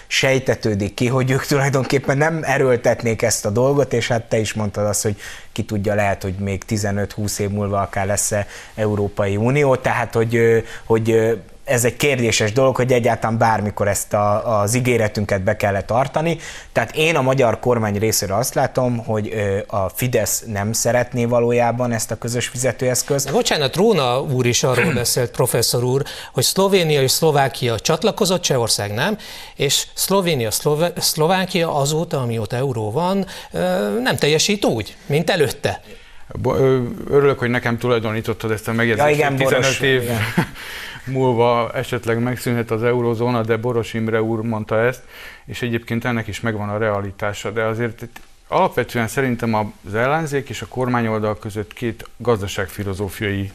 [0.07, 4.85] sejtetődik ki, hogy ők tulajdonképpen nem erőltetnék ezt a dolgot, és hát te is mondtad
[4.85, 5.15] azt, hogy
[5.51, 11.37] ki tudja, lehet, hogy még 15-20 év múlva akár lesz-e Európai Unió, tehát hogy, hogy
[11.67, 16.37] ez egy kérdéses dolog, hogy egyáltalán bármikor ezt a, az ígéretünket be kellett tartani.
[16.71, 19.33] Tehát én a magyar kormány részéről azt látom, hogy
[19.67, 23.31] a Fidesz nem szeretné valójában ezt a közös fizetőeszközt.
[23.31, 26.03] Bocsánat, Róna úr is arról beszélt, professzor úr,
[26.33, 29.17] hogy Szlovénia és Szlovákia csatlakozott, Csehország nem,
[29.55, 33.25] és Szlovénia, Szlove- Szlovákia azóta, amióta euró van,
[34.03, 35.81] nem teljesít úgy, mint előtte.
[37.09, 39.07] Örülök, hogy nekem tulajdonítottad ezt a megjegyzést.
[39.07, 40.21] Ja, igen, 15 Boros, év igen.
[41.07, 45.03] múlva esetleg megszűnhet az eurozóna, de Boros Imre úr mondta ezt,
[45.45, 48.07] és egyébként ennek is megvan a realitása, de azért
[48.47, 49.53] alapvetően szerintem
[49.85, 53.51] az ellenzék és a kormányoldal között két gazdaságfilozófiai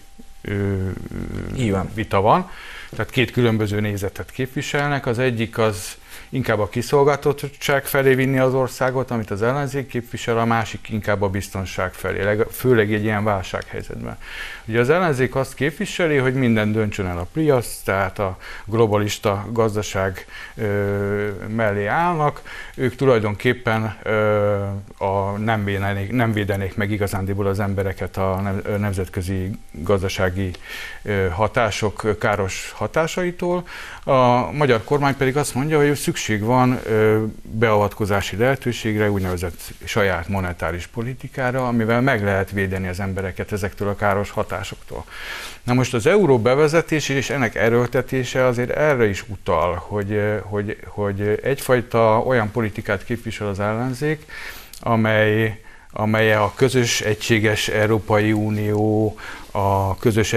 [1.95, 2.51] vita van,
[2.91, 5.07] tehát két különböző nézetet képviselnek.
[5.07, 5.97] Az egyik az
[6.33, 11.29] inkább a kiszolgáltatottság felé vinni az országot, amit az ellenzék képvisel, a másik inkább a
[11.29, 14.19] biztonság felé, főleg egy ilyen válsághelyzetben.
[14.65, 20.27] Ugye az ellenzék azt képviseli, hogy minden döntsön el a priasz, tehát a globalista gazdaság
[20.55, 22.43] ö, mellé állnak,
[22.75, 24.13] ők tulajdonképpen ö,
[24.99, 30.51] a, nem, védenék, nem védenék meg igazándiból az embereket a nemzetközi gazdasági
[31.03, 33.67] ö, hatások káros hatásaitól.
[34.05, 40.87] A magyar kormány pedig azt mondja, hogy szükség van ö, beavatkozási lehetőségre, úgynevezett saját monetáris
[40.87, 45.05] politikára, amivel meg lehet védeni az embereket ezektől a káros hatásoktól.
[45.63, 51.41] Na most az euró bevezetése és ennek erőltetése azért erre is utal, hogy, hogy, hogy
[51.43, 54.25] egyfajta olyan politikát képvisel az ellenzék,
[54.81, 59.17] amely, amely a közös egységes Európai Unió,
[59.53, 60.37] a közös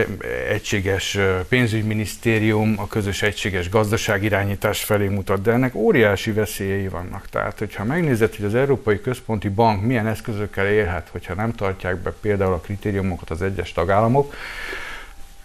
[0.49, 1.17] egységes
[1.49, 7.29] pénzügyminisztérium, a közös egységes gazdaságirányítás felé mutat, de ennek óriási veszélyei vannak.
[7.29, 12.13] Tehát, hogyha megnézed, hogy az Európai Központi Bank milyen eszközökkel élhet, hogyha nem tartják be
[12.21, 14.33] például a kritériumokat az egyes tagállamok,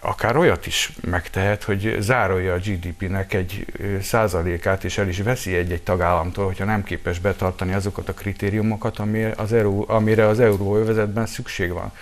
[0.00, 3.66] akár olyat is megtehet, hogy zárolja a GDP-nek egy
[4.02, 9.32] százalékát, és el is veszi egy-egy tagállamtól, hogyha nem képes betartani azokat a kritériumokat, amire
[9.36, 11.92] az, euró, amire az euróövezetben szükség van.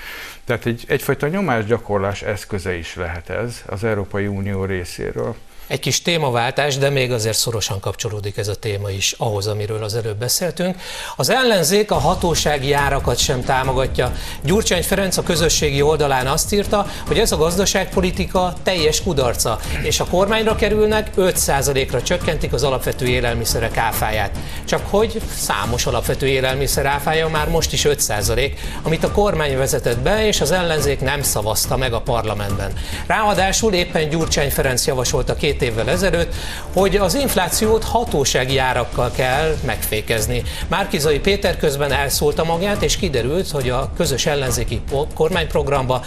[0.44, 5.36] Tehát egy, egyfajta nyomásgyakorlás eszköze is lehet ez az Európai Unió részéről.
[5.68, 9.94] Egy kis témaváltás, de még azért szorosan kapcsolódik ez a téma is ahhoz, amiről az
[9.94, 10.76] előbb beszéltünk.
[11.16, 14.12] Az ellenzék a hatósági árakat sem támogatja.
[14.42, 20.04] Gyurcsány Ferenc a közösségi oldalán azt írta, hogy ez a gazdaságpolitika teljes kudarca, és a
[20.04, 24.38] kormányra kerülnek 5%-ra csökkentik az alapvető élelmiszerek áfáját.
[24.64, 28.52] Csak hogy számos alapvető élelmiszer áfája már most is 5%,
[28.82, 32.72] amit a kormány vezetett be, és az ellenzék nem szavazta meg a parlamentben.
[33.06, 36.34] Ráadásul éppen Gyurcsány Ferenc javasolta két két évvel ezelőtt,
[36.72, 40.42] hogy az inflációt hatósági árakkal kell megfékezni.
[40.68, 44.82] Márkizai Péter közben elszólta magát, és kiderült, hogy a közös ellenzéki
[45.14, 46.04] kormányprogramba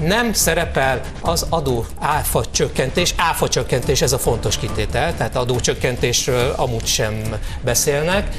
[0.00, 6.86] nem szerepel az adó áfa csökkentés, áfa csökkentés, ez a fontos kitétel, tehát adócsökkentésről amúgy
[6.86, 7.22] sem
[7.64, 8.34] beszélnek.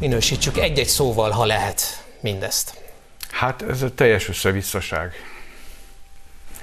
[0.00, 2.74] Minősítsük egy-egy szóval, ha lehet mindezt.
[3.30, 5.12] Hát ez a teljes összevisszaság.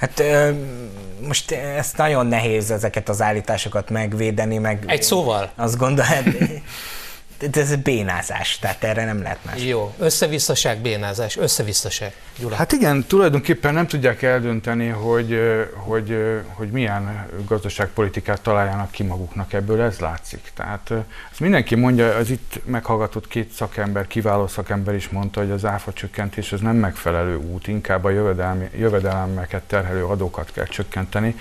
[0.04, 0.24] Hát
[1.28, 4.84] most ezt nagyon nehéz ezeket az állításokat megvédeni, meg...
[4.88, 5.52] Egy szóval?
[5.56, 6.12] Azt gondolom,
[7.52, 9.64] ez bénázás, tehát erre nem lehet más.
[9.64, 12.14] Jó, összevisszaság, bénázás, összevisszaság.
[12.40, 12.56] Gyula.
[12.56, 15.40] Hát igen, tulajdonképpen nem tudják eldönteni, hogy,
[15.74, 20.52] hogy, hogy milyen gazdaságpolitikát találjanak ki maguknak ebből, ez látszik.
[20.54, 20.92] Tehát
[21.32, 25.94] ezt mindenki mondja, az itt meghallgatott két szakember, kiváló szakember is mondta, hogy az áfa
[25.94, 28.10] csökkentés az nem megfelelő út, inkább a
[28.78, 31.36] jövedelmeket terhelő adókat kell csökkenteni,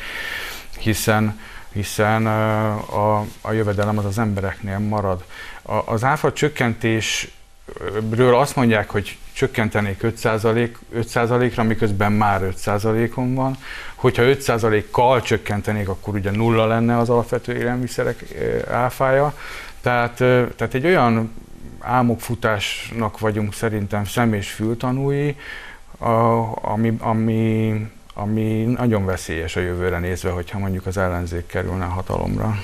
[0.79, 1.41] hiszen
[1.73, 5.25] hiszen a, a jövedelem az az embereknél marad.
[5.63, 13.57] A, az áfa csökkentésről azt mondják, hogy csökkentenék 5%, 5%-ra, miközben már 5%-on van.
[13.95, 18.25] Hogyha 5%-kal csökkentenék, akkor ugye nulla lenne az alapvető élelmiszerek
[18.71, 19.35] áfája.
[19.81, 20.17] Tehát,
[20.57, 21.33] tehát egy olyan
[21.79, 25.37] álmokfutásnak vagyunk szerintem szem és fültanúi,
[26.55, 27.75] ami, ami
[28.15, 32.55] ami nagyon veszélyes a jövőre nézve, hogyha mondjuk az ellenzék kerülne a hatalomra.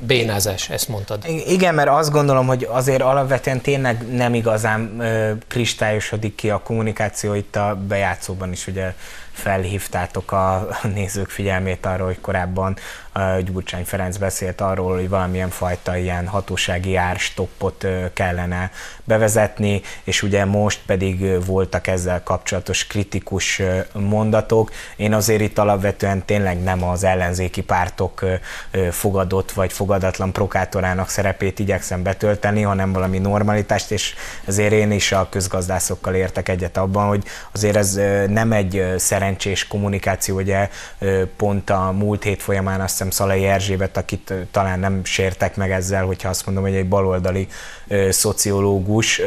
[0.00, 1.24] Bénázás, ezt mondtad.
[1.46, 7.34] Igen, mert azt gondolom, hogy azért alapvetően tényleg nem igazán ö, kristályosodik ki a kommunikáció
[7.34, 8.94] itt a bejátszóban is, ugye
[9.40, 12.76] felhívtátok a nézők figyelmét arra, hogy korábban
[13.44, 18.70] Gyurcsány Ferenc beszélt arról, hogy valamilyen fajta ilyen hatósági árstoppot kellene
[19.04, 24.70] bevezetni, és ugye most pedig voltak ezzel kapcsolatos kritikus mondatok.
[24.96, 28.24] Én azért itt alapvetően tényleg nem az ellenzéki pártok
[28.90, 35.28] fogadott vagy fogadatlan prokátorának szerepét igyekszem betölteni, hanem valami normalitást, és ezért én is a
[35.30, 37.94] közgazdászokkal értek egyet abban, hogy azért ez
[38.28, 39.29] nem egy szerencsés
[39.68, 40.68] kommunikáció, ugye
[41.36, 46.04] pont a múlt hét folyamán azt hiszem Szalai Erzsébet, akit talán nem sértek meg ezzel,
[46.04, 47.48] hogyha azt mondom, hogy egy baloldali
[48.10, 49.18] szociológus,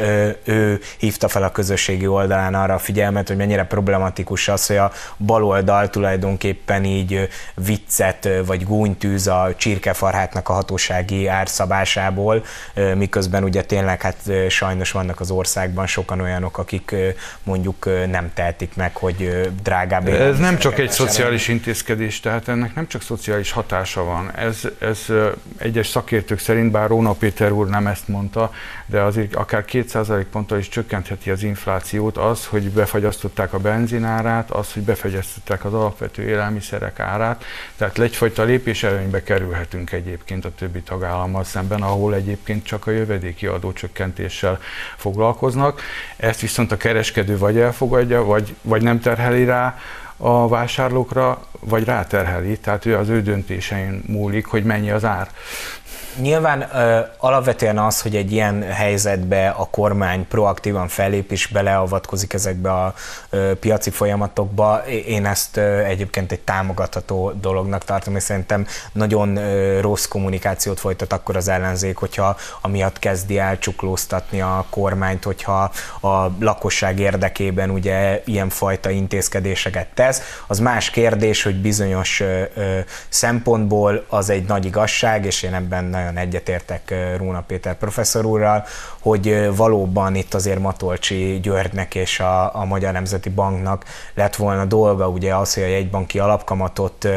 [0.44, 4.92] ő hívta fel a közösségi oldalán arra a figyelmet, hogy mennyire problematikus az, hogy a
[5.18, 12.44] baloldal tulajdonképpen így viccet vagy gúnytűz a csirkefarhátnak a hatósági árszabásából,
[12.94, 16.94] miközben ugye tényleg hát sajnos vannak az országban sokan olyanok, akik
[17.42, 19.50] mondjuk nem tehetik meg, hogy
[20.02, 20.30] drágább.
[20.30, 24.30] Ez nem csak egy szociális intézkedés, tehát ennek nem csak szociális hat hatása van.
[24.34, 25.06] Ez, ez
[25.56, 28.52] egyes szakértők szerint, bár Róna Péter úr nem ezt mondta,
[28.86, 34.72] de azért akár 2% ponttal is csökkentheti az inflációt az, hogy befagyasztották a benzinárát, az,
[34.72, 37.44] hogy befagyasztották az alapvető élelmiszerek árát,
[37.76, 43.46] tehát egyfajta lépés előnybe kerülhetünk egyébként a többi tagállammal szemben, ahol egyébként csak a jövedéki
[43.46, 44.58] adócsökkentéssel
[44.96, 45.80] foglalkoznak.
[46.16, 49.78] Ezt viszont a kereskedő vagy elfogadja, vagy, vagy nem terheli rá,
[50.16, 55.28] a vásárlókra, vagy ráterheli, tehát ő az ő döntésein múlik, hogy mennyi az ár.
[56.20, 62.72] Nyilván ö, alapvetően az, hogy egy ilyen helyzetbe a kormány proaktívan fellép és beleavatkozik ezekbe
[62.72, 62.94] a
[63.30, 69.80] ö, piaci folyamatokba, én ezt ö, egyébként egy támogatható dolognak tartom, és szerintem nagyon ö,
[69.80, 75.70] rossz kommunikációt folytat akkor az ellenzék, hogyha amiatt kezdi el csuklóztatni a kormányt, hogyha
[76.00, 80.42] a lakosság érdekében ugye ilyenfajta intézkedéseket tesz.
[80.46, 82.78] Az más kérdés, hogy bizonyos ö, ö,
[83.08, 88.64] szempontból az egy nagy igazság, és én ebben nagyon egyetértek Róna Péter professzor úrral,
[89.00, 95.08] hogy valóban itt azért Matolcsi Györgynek és a, a Magyar Nemzeti Banknak lett volna dolga,
[95.08, 97.08] ugye az, hogy a jegybanki alapkamatot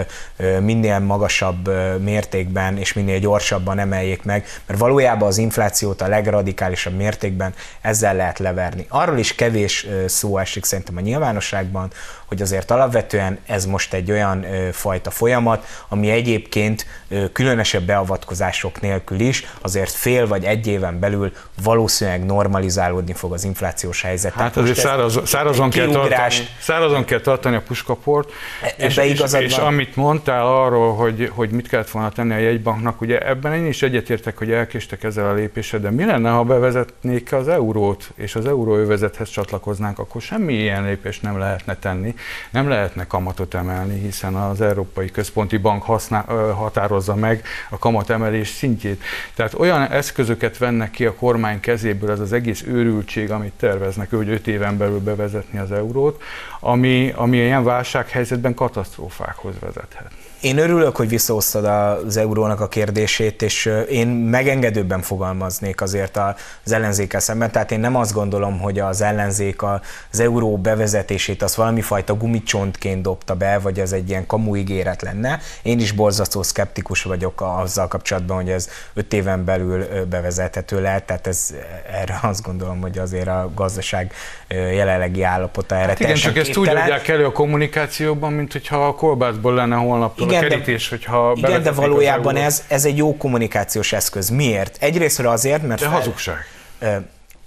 [0.61, 1.69] minél magasabb
[2.01, 8.39] mértékben és minél gyorsabban emeljék meg, mert valójában az inflációt a legradikálisabb mértékben ezzel lehet
[8.39, 8.85] leverni.
[8.89, 11.91] Arról is kevés szó esik szerintem a nyilvánosságban,
[12.27, 18.81] hogy azért alapvetően ez most egy olyan ö, fajta folyamat, ami egyébként ö, különösebb beavatkozások
[18.81, 21.31] nélkül is azért fél vagy egy éven belül
[21.63, 24.33] valószínűleg normalizálódni fog az inflációs helyzet.
[24.33, 29.57] Hát azért száraz, szárazon, kell tartani, szárazon kell tartani a puskaport, e, és, és, és,
[29.57, 33.81] amit mondtál arról, hogy, hogy mit kellett volna tenni a jegybanknak, ugye ebben én is
[33.81, 38.45] egyetértek, hogy elkéstek ezzel a lépéssel, de mi lenne, ha bevezetnék az eurót, és az
[38.45, 42.15] euróövezethez csatlakoznánk, akkor semmi ilyen lépést nem lehetne tenni
[42.49, 49.03] nem lehetne kamatot emelni, hiszen az Európai Központi Bank használ, határozza meg a kamatemelés szintjét.
[49.33, 54.29] Tehát olyan eszközöket vennek ki a kormány kezéből, ez az egész őrültség, amit terveznek, hogy
[54.29, 56.21] öt éven belül bevezetni az eurót,
[56.67, 60.11] ami, ami ilyen válsághelyzetben katasztrófákhoz vezethet.
[60.41, 66.19] Én örülök, hogy visszahoztad az eurónak a kérdését, és én megengedőbben fogalmaznék azért
[66.63, 67.51] az ellenzékkel szemben.
[67.51, 73.01] Tehát én nem azt gondolom, hogy az ellenzék az euró bevezetését az valami fajta gumicsontként
[73.01, 75.39] dobta be, vagy ez egy ilyen kamu ígéret lenne.
[75.61, 81.05] Én is borzasztó szkeptikus vagyok azzal kapcsolatban, hogy ez öt éven belül bevezethető lehet.
[81.05, 81.53] Tehát ez,
[81.91, 84.13] erre azt gondolom, hogy azért a gazdaság
[84.47, 88.95] jelenlegi állapota erre hát igen, csak ezt úgy adják elő a kommunikációban, mint hogyha a
[88.95, 93.93] kolbászból lenne holnap igen, a kerítés, hogyha Igen, de valójában ez, ez egy jó kommunikációs
[93.93, 94.29] eszköz.
[94.29, 94.77] Miért?
[94.79, 95.79] Egyrésztről azért, mert...
[95.79, 96.49] De fel, hazugság.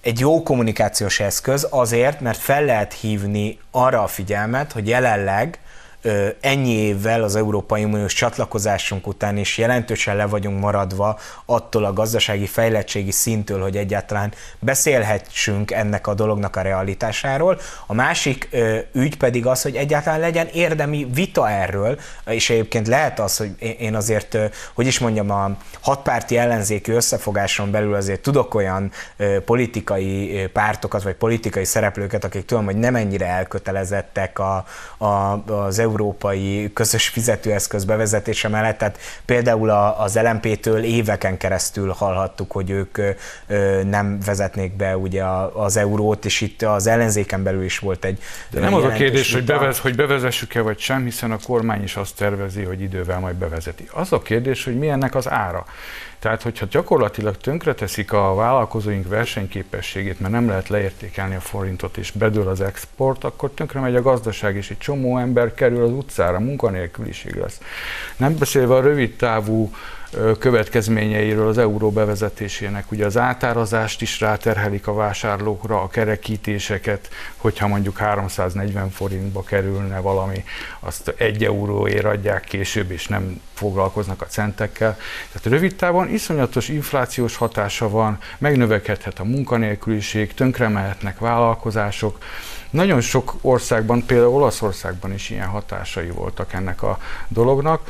[0.03, 5.59] Egy jó kommunikációs eszköz azért, mert fel lehet hívni arra a figyelmet, hogy jelenleg
[6.41, 12.47] ennyi évvel az Európai Uniós csatlakozásunk után is jelentősen le vagyunk maradva attól a gazdasági
[12.47, 17.61] fejlettségi szintől, hogy egyáltalán beszélhetsünk ennek a dolognak a realitásáról.
[17.87, 18.49] A másik
[18.93, 23.95] ügy pedig az, hogy egyáltalán legyen érdemi vita erről, és egyébként lehet az, hogy én
[23.95, 24.39] azért,
[24.75, 28.93] hogy is mondjam, a hatpárti ellenzéki összefogáson belül azért tudok olyan
[29.45, 34.65] politikai pártokat, vagy politikai szereplőket, akik tudom, hogy nem ennyire elkötelezettek a,
[34.99, 35.07] a,
[35.53, 42.99] az európai közös fizetőeszköz bevezetése mellett, tehát például az LMP-től éveken keresztül hallhattuk, hogy ők
[43.85, 48.61] nem vezetnék be ugye az eurót, és itt az ellenzéken belül is volt egy De
[48.61, 52.17] nem az a kérdés, hogy, bevez, hogy bevezessük-e vagy sem, hiszen a kormány is azt
[52.17, 53.89] tervezi, hogy idővel majd bevezeti.
[53.93, 55.65] Az a kérdés, hogy mi ennek az ára.
[56.21, 62.49] Tehát, hogyha gyakorlatilag tönkreteszik a vállalkozóink versenyképességét, mert nem lehet leértékelni a forintot, és bedől
[62.49, 67.35] az export, akkor tönkre megy a gazdaság, és egy csomó ember kerül az utcára, munkanélküliség
[67.35, 67.61] lesz.
[68.17, 69.73] Nem beszélve a rövid távú
[70.39, 72.91] következményeiről az euró bevezetésének.
[72.91, 80.45] Ugye az átárazást is ráterhelik a vásárlókra, a kerekítéseket, hogyha mondjuk 340 forintba kerülne valami,
[80.81, 84.97] azt egy euróért adják később, és nem foglalkoznak a centekkel.
[85.33, 92.19] Tehát rövid távon iszonyatos inflációs hatása van, megnövekedhet a munkanélküliség, tönkre mehetnek vállalkozások,
[92.71, 96.99] nagyon sok országban, például Olaszországban is ilyen hatásai voltak ennek a
[97.29, 97.81] dolognak,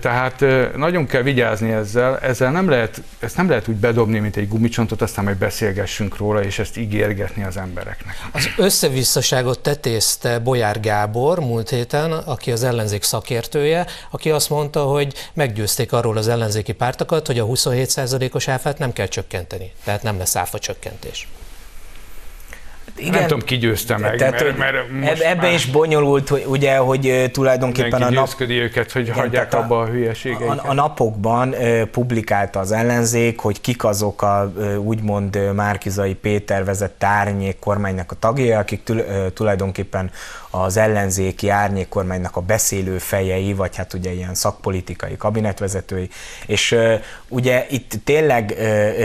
[0.00, 0.44] tehát
[0.76, 5.02] nagyon kell vigyázni ezzel, ezzel nem lehet, ezt nem lehet úgy bedobni, mint egy gumicsontot,
[5.02, 8.14] aztán majd beszélgessünk róla, és ezt ígérgetni az embereknek.
[8.32, 15.14] Az összevisszaságot tetézte Bolyár Gábor múlt héten, aki az ellenzék szakértője, aki azt mondta, hogy
[15.34, 20.36] meggyőzték arról az ellenzéki pártokat, hogy a 27%-os áfát nem kell csökkenteni, tehát nem lesz
[20.36, 21.28] áfa csökkentés.
[22.96, 24.16] Igen, nem tudom, ki győzte meg.
[24.16, 28.28] Tehát, mert, mert most ebben is bonyolult, hogy, ugye, hogy tulajdonképpen a nap...
[28.38, 30.58] őket, hogy igen, hagyják abba a, a hülyeségeiket.
[30.58, 37.06] A, a napokban uh, publikálta az ellenzék, hogy kik azok a úgymond Márkizai Péter vezette
[37.06, 40.10] árnyék kormánynak a tagjai, akik uh, tulajdonképpen
[40.54, 46.08] az ellenzéki árnyék kormánynak a beszélő fejei, vagy hát ugye ilyen szakpolitikai kabinetvezetői,
[46.46, 46.76] és
[47.28, 48.54] ugye itt tényleg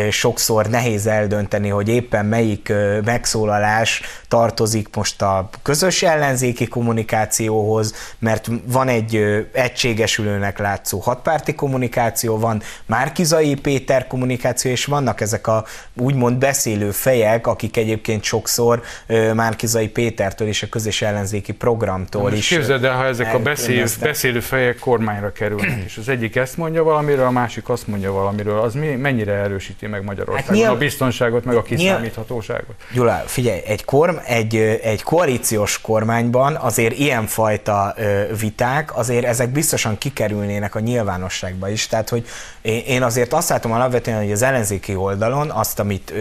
[0.09, 2.73] sokszor nehéz eldönteni, hogy éppen melyik
[3.05, 9.21] megszólalás kutatás tartozik most a közös ellenzéki kommunikációhoz, mert van egy
[9.51, 17.47] egységesülőnek látszó hatpárti kommunikáció, van Márkizai Péter kommunikáció, és vannak ezek a úgymond beszélő fejek,
[17.47, 18.81] akik egyébként sokszor
[19.33, 22.47] Márkizai Pétertől és a közös ellenzéki programtól is.
[22.47, 26.83] Képzeld el, ha ezek a beszélő, beszélő fejek kormányra kerülnek, és az egyik ezt mondja
[26.83, 30.71] valamiről, a másik azt mondja valamiről, az mi, mennyire erősíti meg Magyarországon hát nyilv...
[30.71, 32.75] a biztonságot, meg a kiszámíthatóságot?
[32.93, 37.95] Gyula, figyelj, egy, korm, egy, egy koalíciós kormányban azért ilyenfajta
[38.39, 41.87] viták, azért ezek biztosan kikerülnének a nyilvánosságba is.
[41.87, 42.27] Tehát, hogy
[42.61, 46.13] én azért azt látom alapvetően, hogy az ellenzéki oldalon azt, amit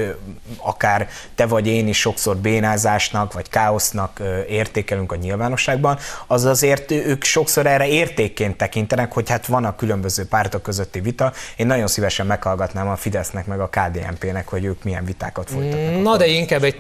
[0.57, 7.25] akár te vagy én is sokszor bénázásnak vagy káosznak értékelünk a nyilvánosságban, az azért ők
[7.25, 11.33] sokszor erre értékként tekintenek, hogy hát van a különböző pártok közötti vita.
[11.57, 16.03] Én nagyon szívesen meghallgatnám a Fidesznek meg a KDNP-nek, hogy ők milyen vitákat folytatnak.
[16.03, 16.77] Na de inkább egy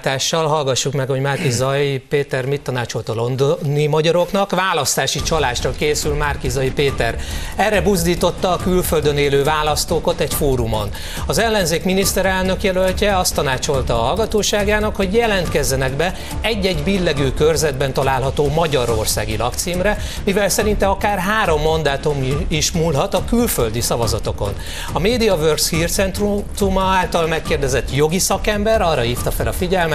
[0.00, 4.50] témaváltással hallgassuk meg, hogy Márki Zaj Péter mit tanácsolt a londoni magyaroknak.
[4.50, 7.16] Választási csalásra készül Márki Zaj Péter.
[7.56, 10.90] Erre buzdította a külföldön élő választókat egy fórumon.
[11.26, 18.48] Az ellenzék miniszterelnök jelöltje azt tanácsolta a hallgatóságának, hogy jelentkezzenek be egy-egy billegő körzetben található
[18.48, 24.52] magyarországi lakcímre, mivel szerinte akár három mandátum is múlhat a külföldi szavazatokon.
[24.92, 29.88] A MediaWorks hírcentruma által megkérdezett jogi szakember arra hívta fel a figyelmet,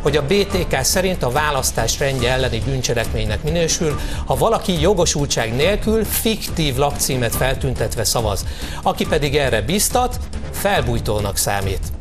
[0.00, 6.76] hogy a BTK szerint a választás rendje elleni bűncselekménynek minősül, ha valaki jogosultság nélkül fiktív
[6.76, 8.46] lakcímet feltüntetve szavaz.
[8.82, 10.18] Aki pedig erre biztat,
[10.52, 11.92] felbújtónak számít.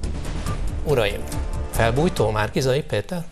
[0.84, 1.22] Uraim,
[1.72, 3.24] felbújtó már Kizai Péter?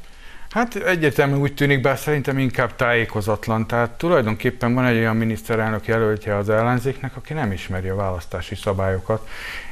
[0.50, 3.68] Hát egyértelmű úgy tűnik, bár szerintem inkább tájékozatlan.
[3.68, 9.28] Tehát tulajdonképpen van egy olyan miniszterelnök jelöltje az ellenzéknek, aki nem ismeri a választási szabályokat,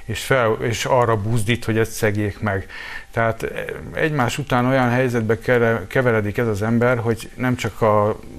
[0.08, 2.68] és, fel, és arra buzdít, hogy ezt szegjék meg.
[3.12, 3.52] Tehát
[3.94, 5.40] egymás után olyan helyzetbe
[5.88, 7.82] keveredik ez az ember, hogy nem csak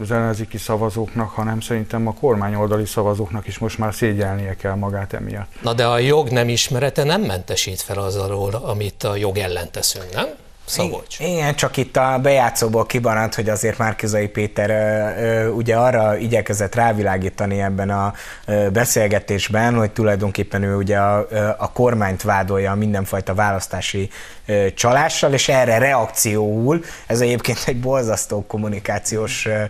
[0.00, 5.62] az ellenzéki szavazóknak, hanem szerintem a kormányoldali szavazóknak is most már szégyelnie kell magát emiatt.
[5.62, 9.70] Na de a jog nem ismerete nem mentesít fel az arról, amit a jog ellen
[9.70, 10.28] teszünk, nem?
[10.68, 11.20] Szabolcs.
[11.20, 16.74] Igen, csak itt a bejátszóból kibaradt, hogy azért Márkizai Péter ö, ö, ugye arra igyekezett
[16.74, 18.12] rávilágítani ebben a
[18.46, 21.26] ö, beszélgetésben, hogy tulajdonképpen ő ugye a,
[21.58, 24.10] a kormányt vádolja mindenfajta választási
[24.46, 29.62] ö, csalással, és erre reakcióul, ez egyébként egy borzasztó kommunikációs ö,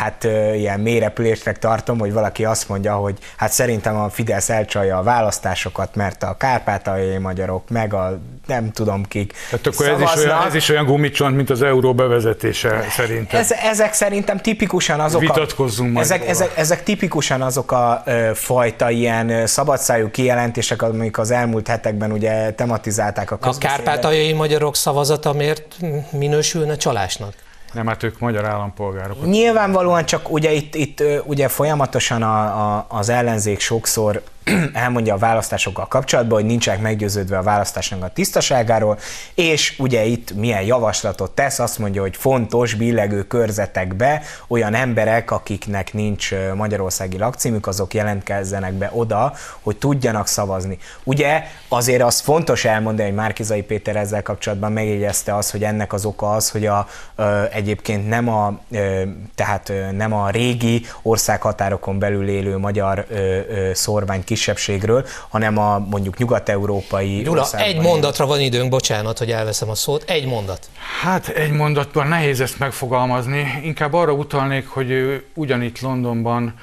[0.00, 0.24] hát
[0.54, 5.94] ilyen mélyrepülésnek tartom, hogy valaki azt mondja, hogy hát szerintem a Fidesz elcsalja a választásokat,
[5.94, 10.54] mert a kárpátaljai magyarok, meg a nem tudom kik Tehát akkor ez is, olyan, ez
[10.54, 13.40] is olyan gumicsont, mint az euró bevezetése szerintem.
[13.40, 18.90] Ez, ezek szerintem tipikusan azok Vitatkozzunk a, ezek, ezek, ezek, tipikusan azok a ö, fajta
[18.90, 23.78] ilyen szabadszájú kijelentések, amik az elmúlt hetekben ugye tematizálták a közbeszédet.
[23.78, 25.76] A kárpátaljai magyarok szavazata miért
[26.10, 27.34] minősülne csalásnak?
[27.72, 29.26] Nem, hát ők magyar állampolgárok.
[29.26, 32.42] Nyilvánvalóan csak ugye itt, itt ugye folyamatosan a,
[32.76, 34.22] a, az ellenzék sokszor
[34.72, 38.98] elmondja a választásokkal kapcsolatban, hogy nincsenek meggyőződve a választásnak a tisztaságáról,
[39.34, 45.92] és ugye itt milyen javaslatot tesz, azt mondja, hogy fontos billegő körzetekbe olyan emberek, akiknek
[45.92, 50.78] nincs magyarországi lakcímük, azok jelentkezzenek be oda, hogy tudjanak szavazni.
[51.04, 56.04] Ugye azért az fontos elmondani, hogy Márkizai Péter ezzel kapcsolatban megjegyezte az, hogy ennek az
[56.04, 56.86] oka az, hogy a,
[57.16, 59.02] ö, egyébként nem a, ö,
[59.34, 66.18] tehát nem a régi országhatárokon belül élő magyar ö, ö, szorvány kisebbségről, hanem a mondjuk
[66.18, 70.68] nyugat-európai Gyula, egy mondatra van időnk, bocsánat, hogy elveszem a szót, egy mondat.
[71.02, 76.54] Hát egy mondatban nehéz ezt megfogalmazni, inkább arra utalnék, hogy ugyanitt Londonban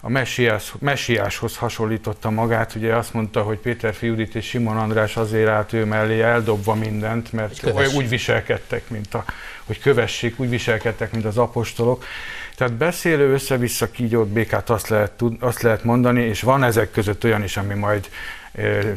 [0.00, 5.48] a messiás, messiáshoz hasonlította magát, ugye azt mondta, hogy Péter Fiudit és Simon András azért
[5.48, 9.24] állt ő mellé eldobva mindent, mert úgy viselkedtek, mint a,
[9.66, 12.04] hogy kövessék, úgy viselkedtek, mint az apostolok.
[12.56, 17.42] Tehát beszélő össze-vissza kígyót békát azt lehet, azt lehet mondani, és van ezek között olyan
[17.42, 18.08] is, ami majd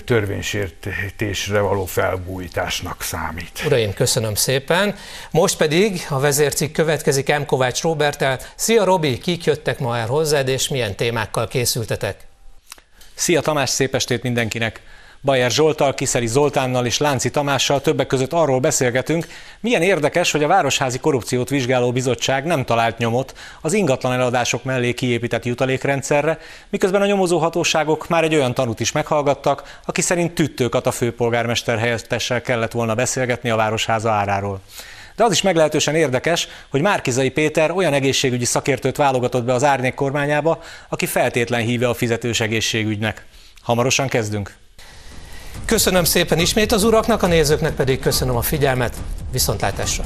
[0.05, 3.61] törvénysértésre való felbújtásnak számít.
[3.65, 4.95] Uraim, köszönöm szépen.
[5.31, 7.45] Most pedig a vezércikk következik M.
[7.45, 8.39] Kovács Robertel.
[8.55, 12.27] Szia Robi, kik jöttek ma el hozzád, és milyen témákkal készültetek?
[13.13, 14.81] Szia Tamás, szép estét mindenkinek!
[15.21, 19.27] Bajer Zsoltal, Kiszeri Zoltánnal és Lánci Tamással többek között arról beszélgetünk,
[19.59, 24.93] milyen érdekes, hogy a Városházi Korrupciót Vizsgáló Bizottság nem talált nyomot az ingatlan eladások mellé
[24.93, 26.37] kiépített jutalékrendszerre,
[26.69, 31.79] miközben a nyomozó hatóságok már egy olyan tanút is meghallgattak, aki szerint tüttőkat a főpolgármester
[31.79, 34.59] helyettessel kellett volna beszélgetni a Városháza áráról.
[35.15, 39.93] De az is meglehetősen érdekes, hogy Márkizai Péter olyan egészségügyi szakértőt válogatott be az árnyék
[39.93, 43.25] kormányába, aki feltétlen híve a fizetős egészségügynek.
[43.61, 44.57] Hamarosan kezdünk.
[45.69, 48.95] Köszönöm szépen ismét az uraknak, a nézőknek pedig köszönöm a figyelmet.
[49.31, 50.03] Viszontlátásra!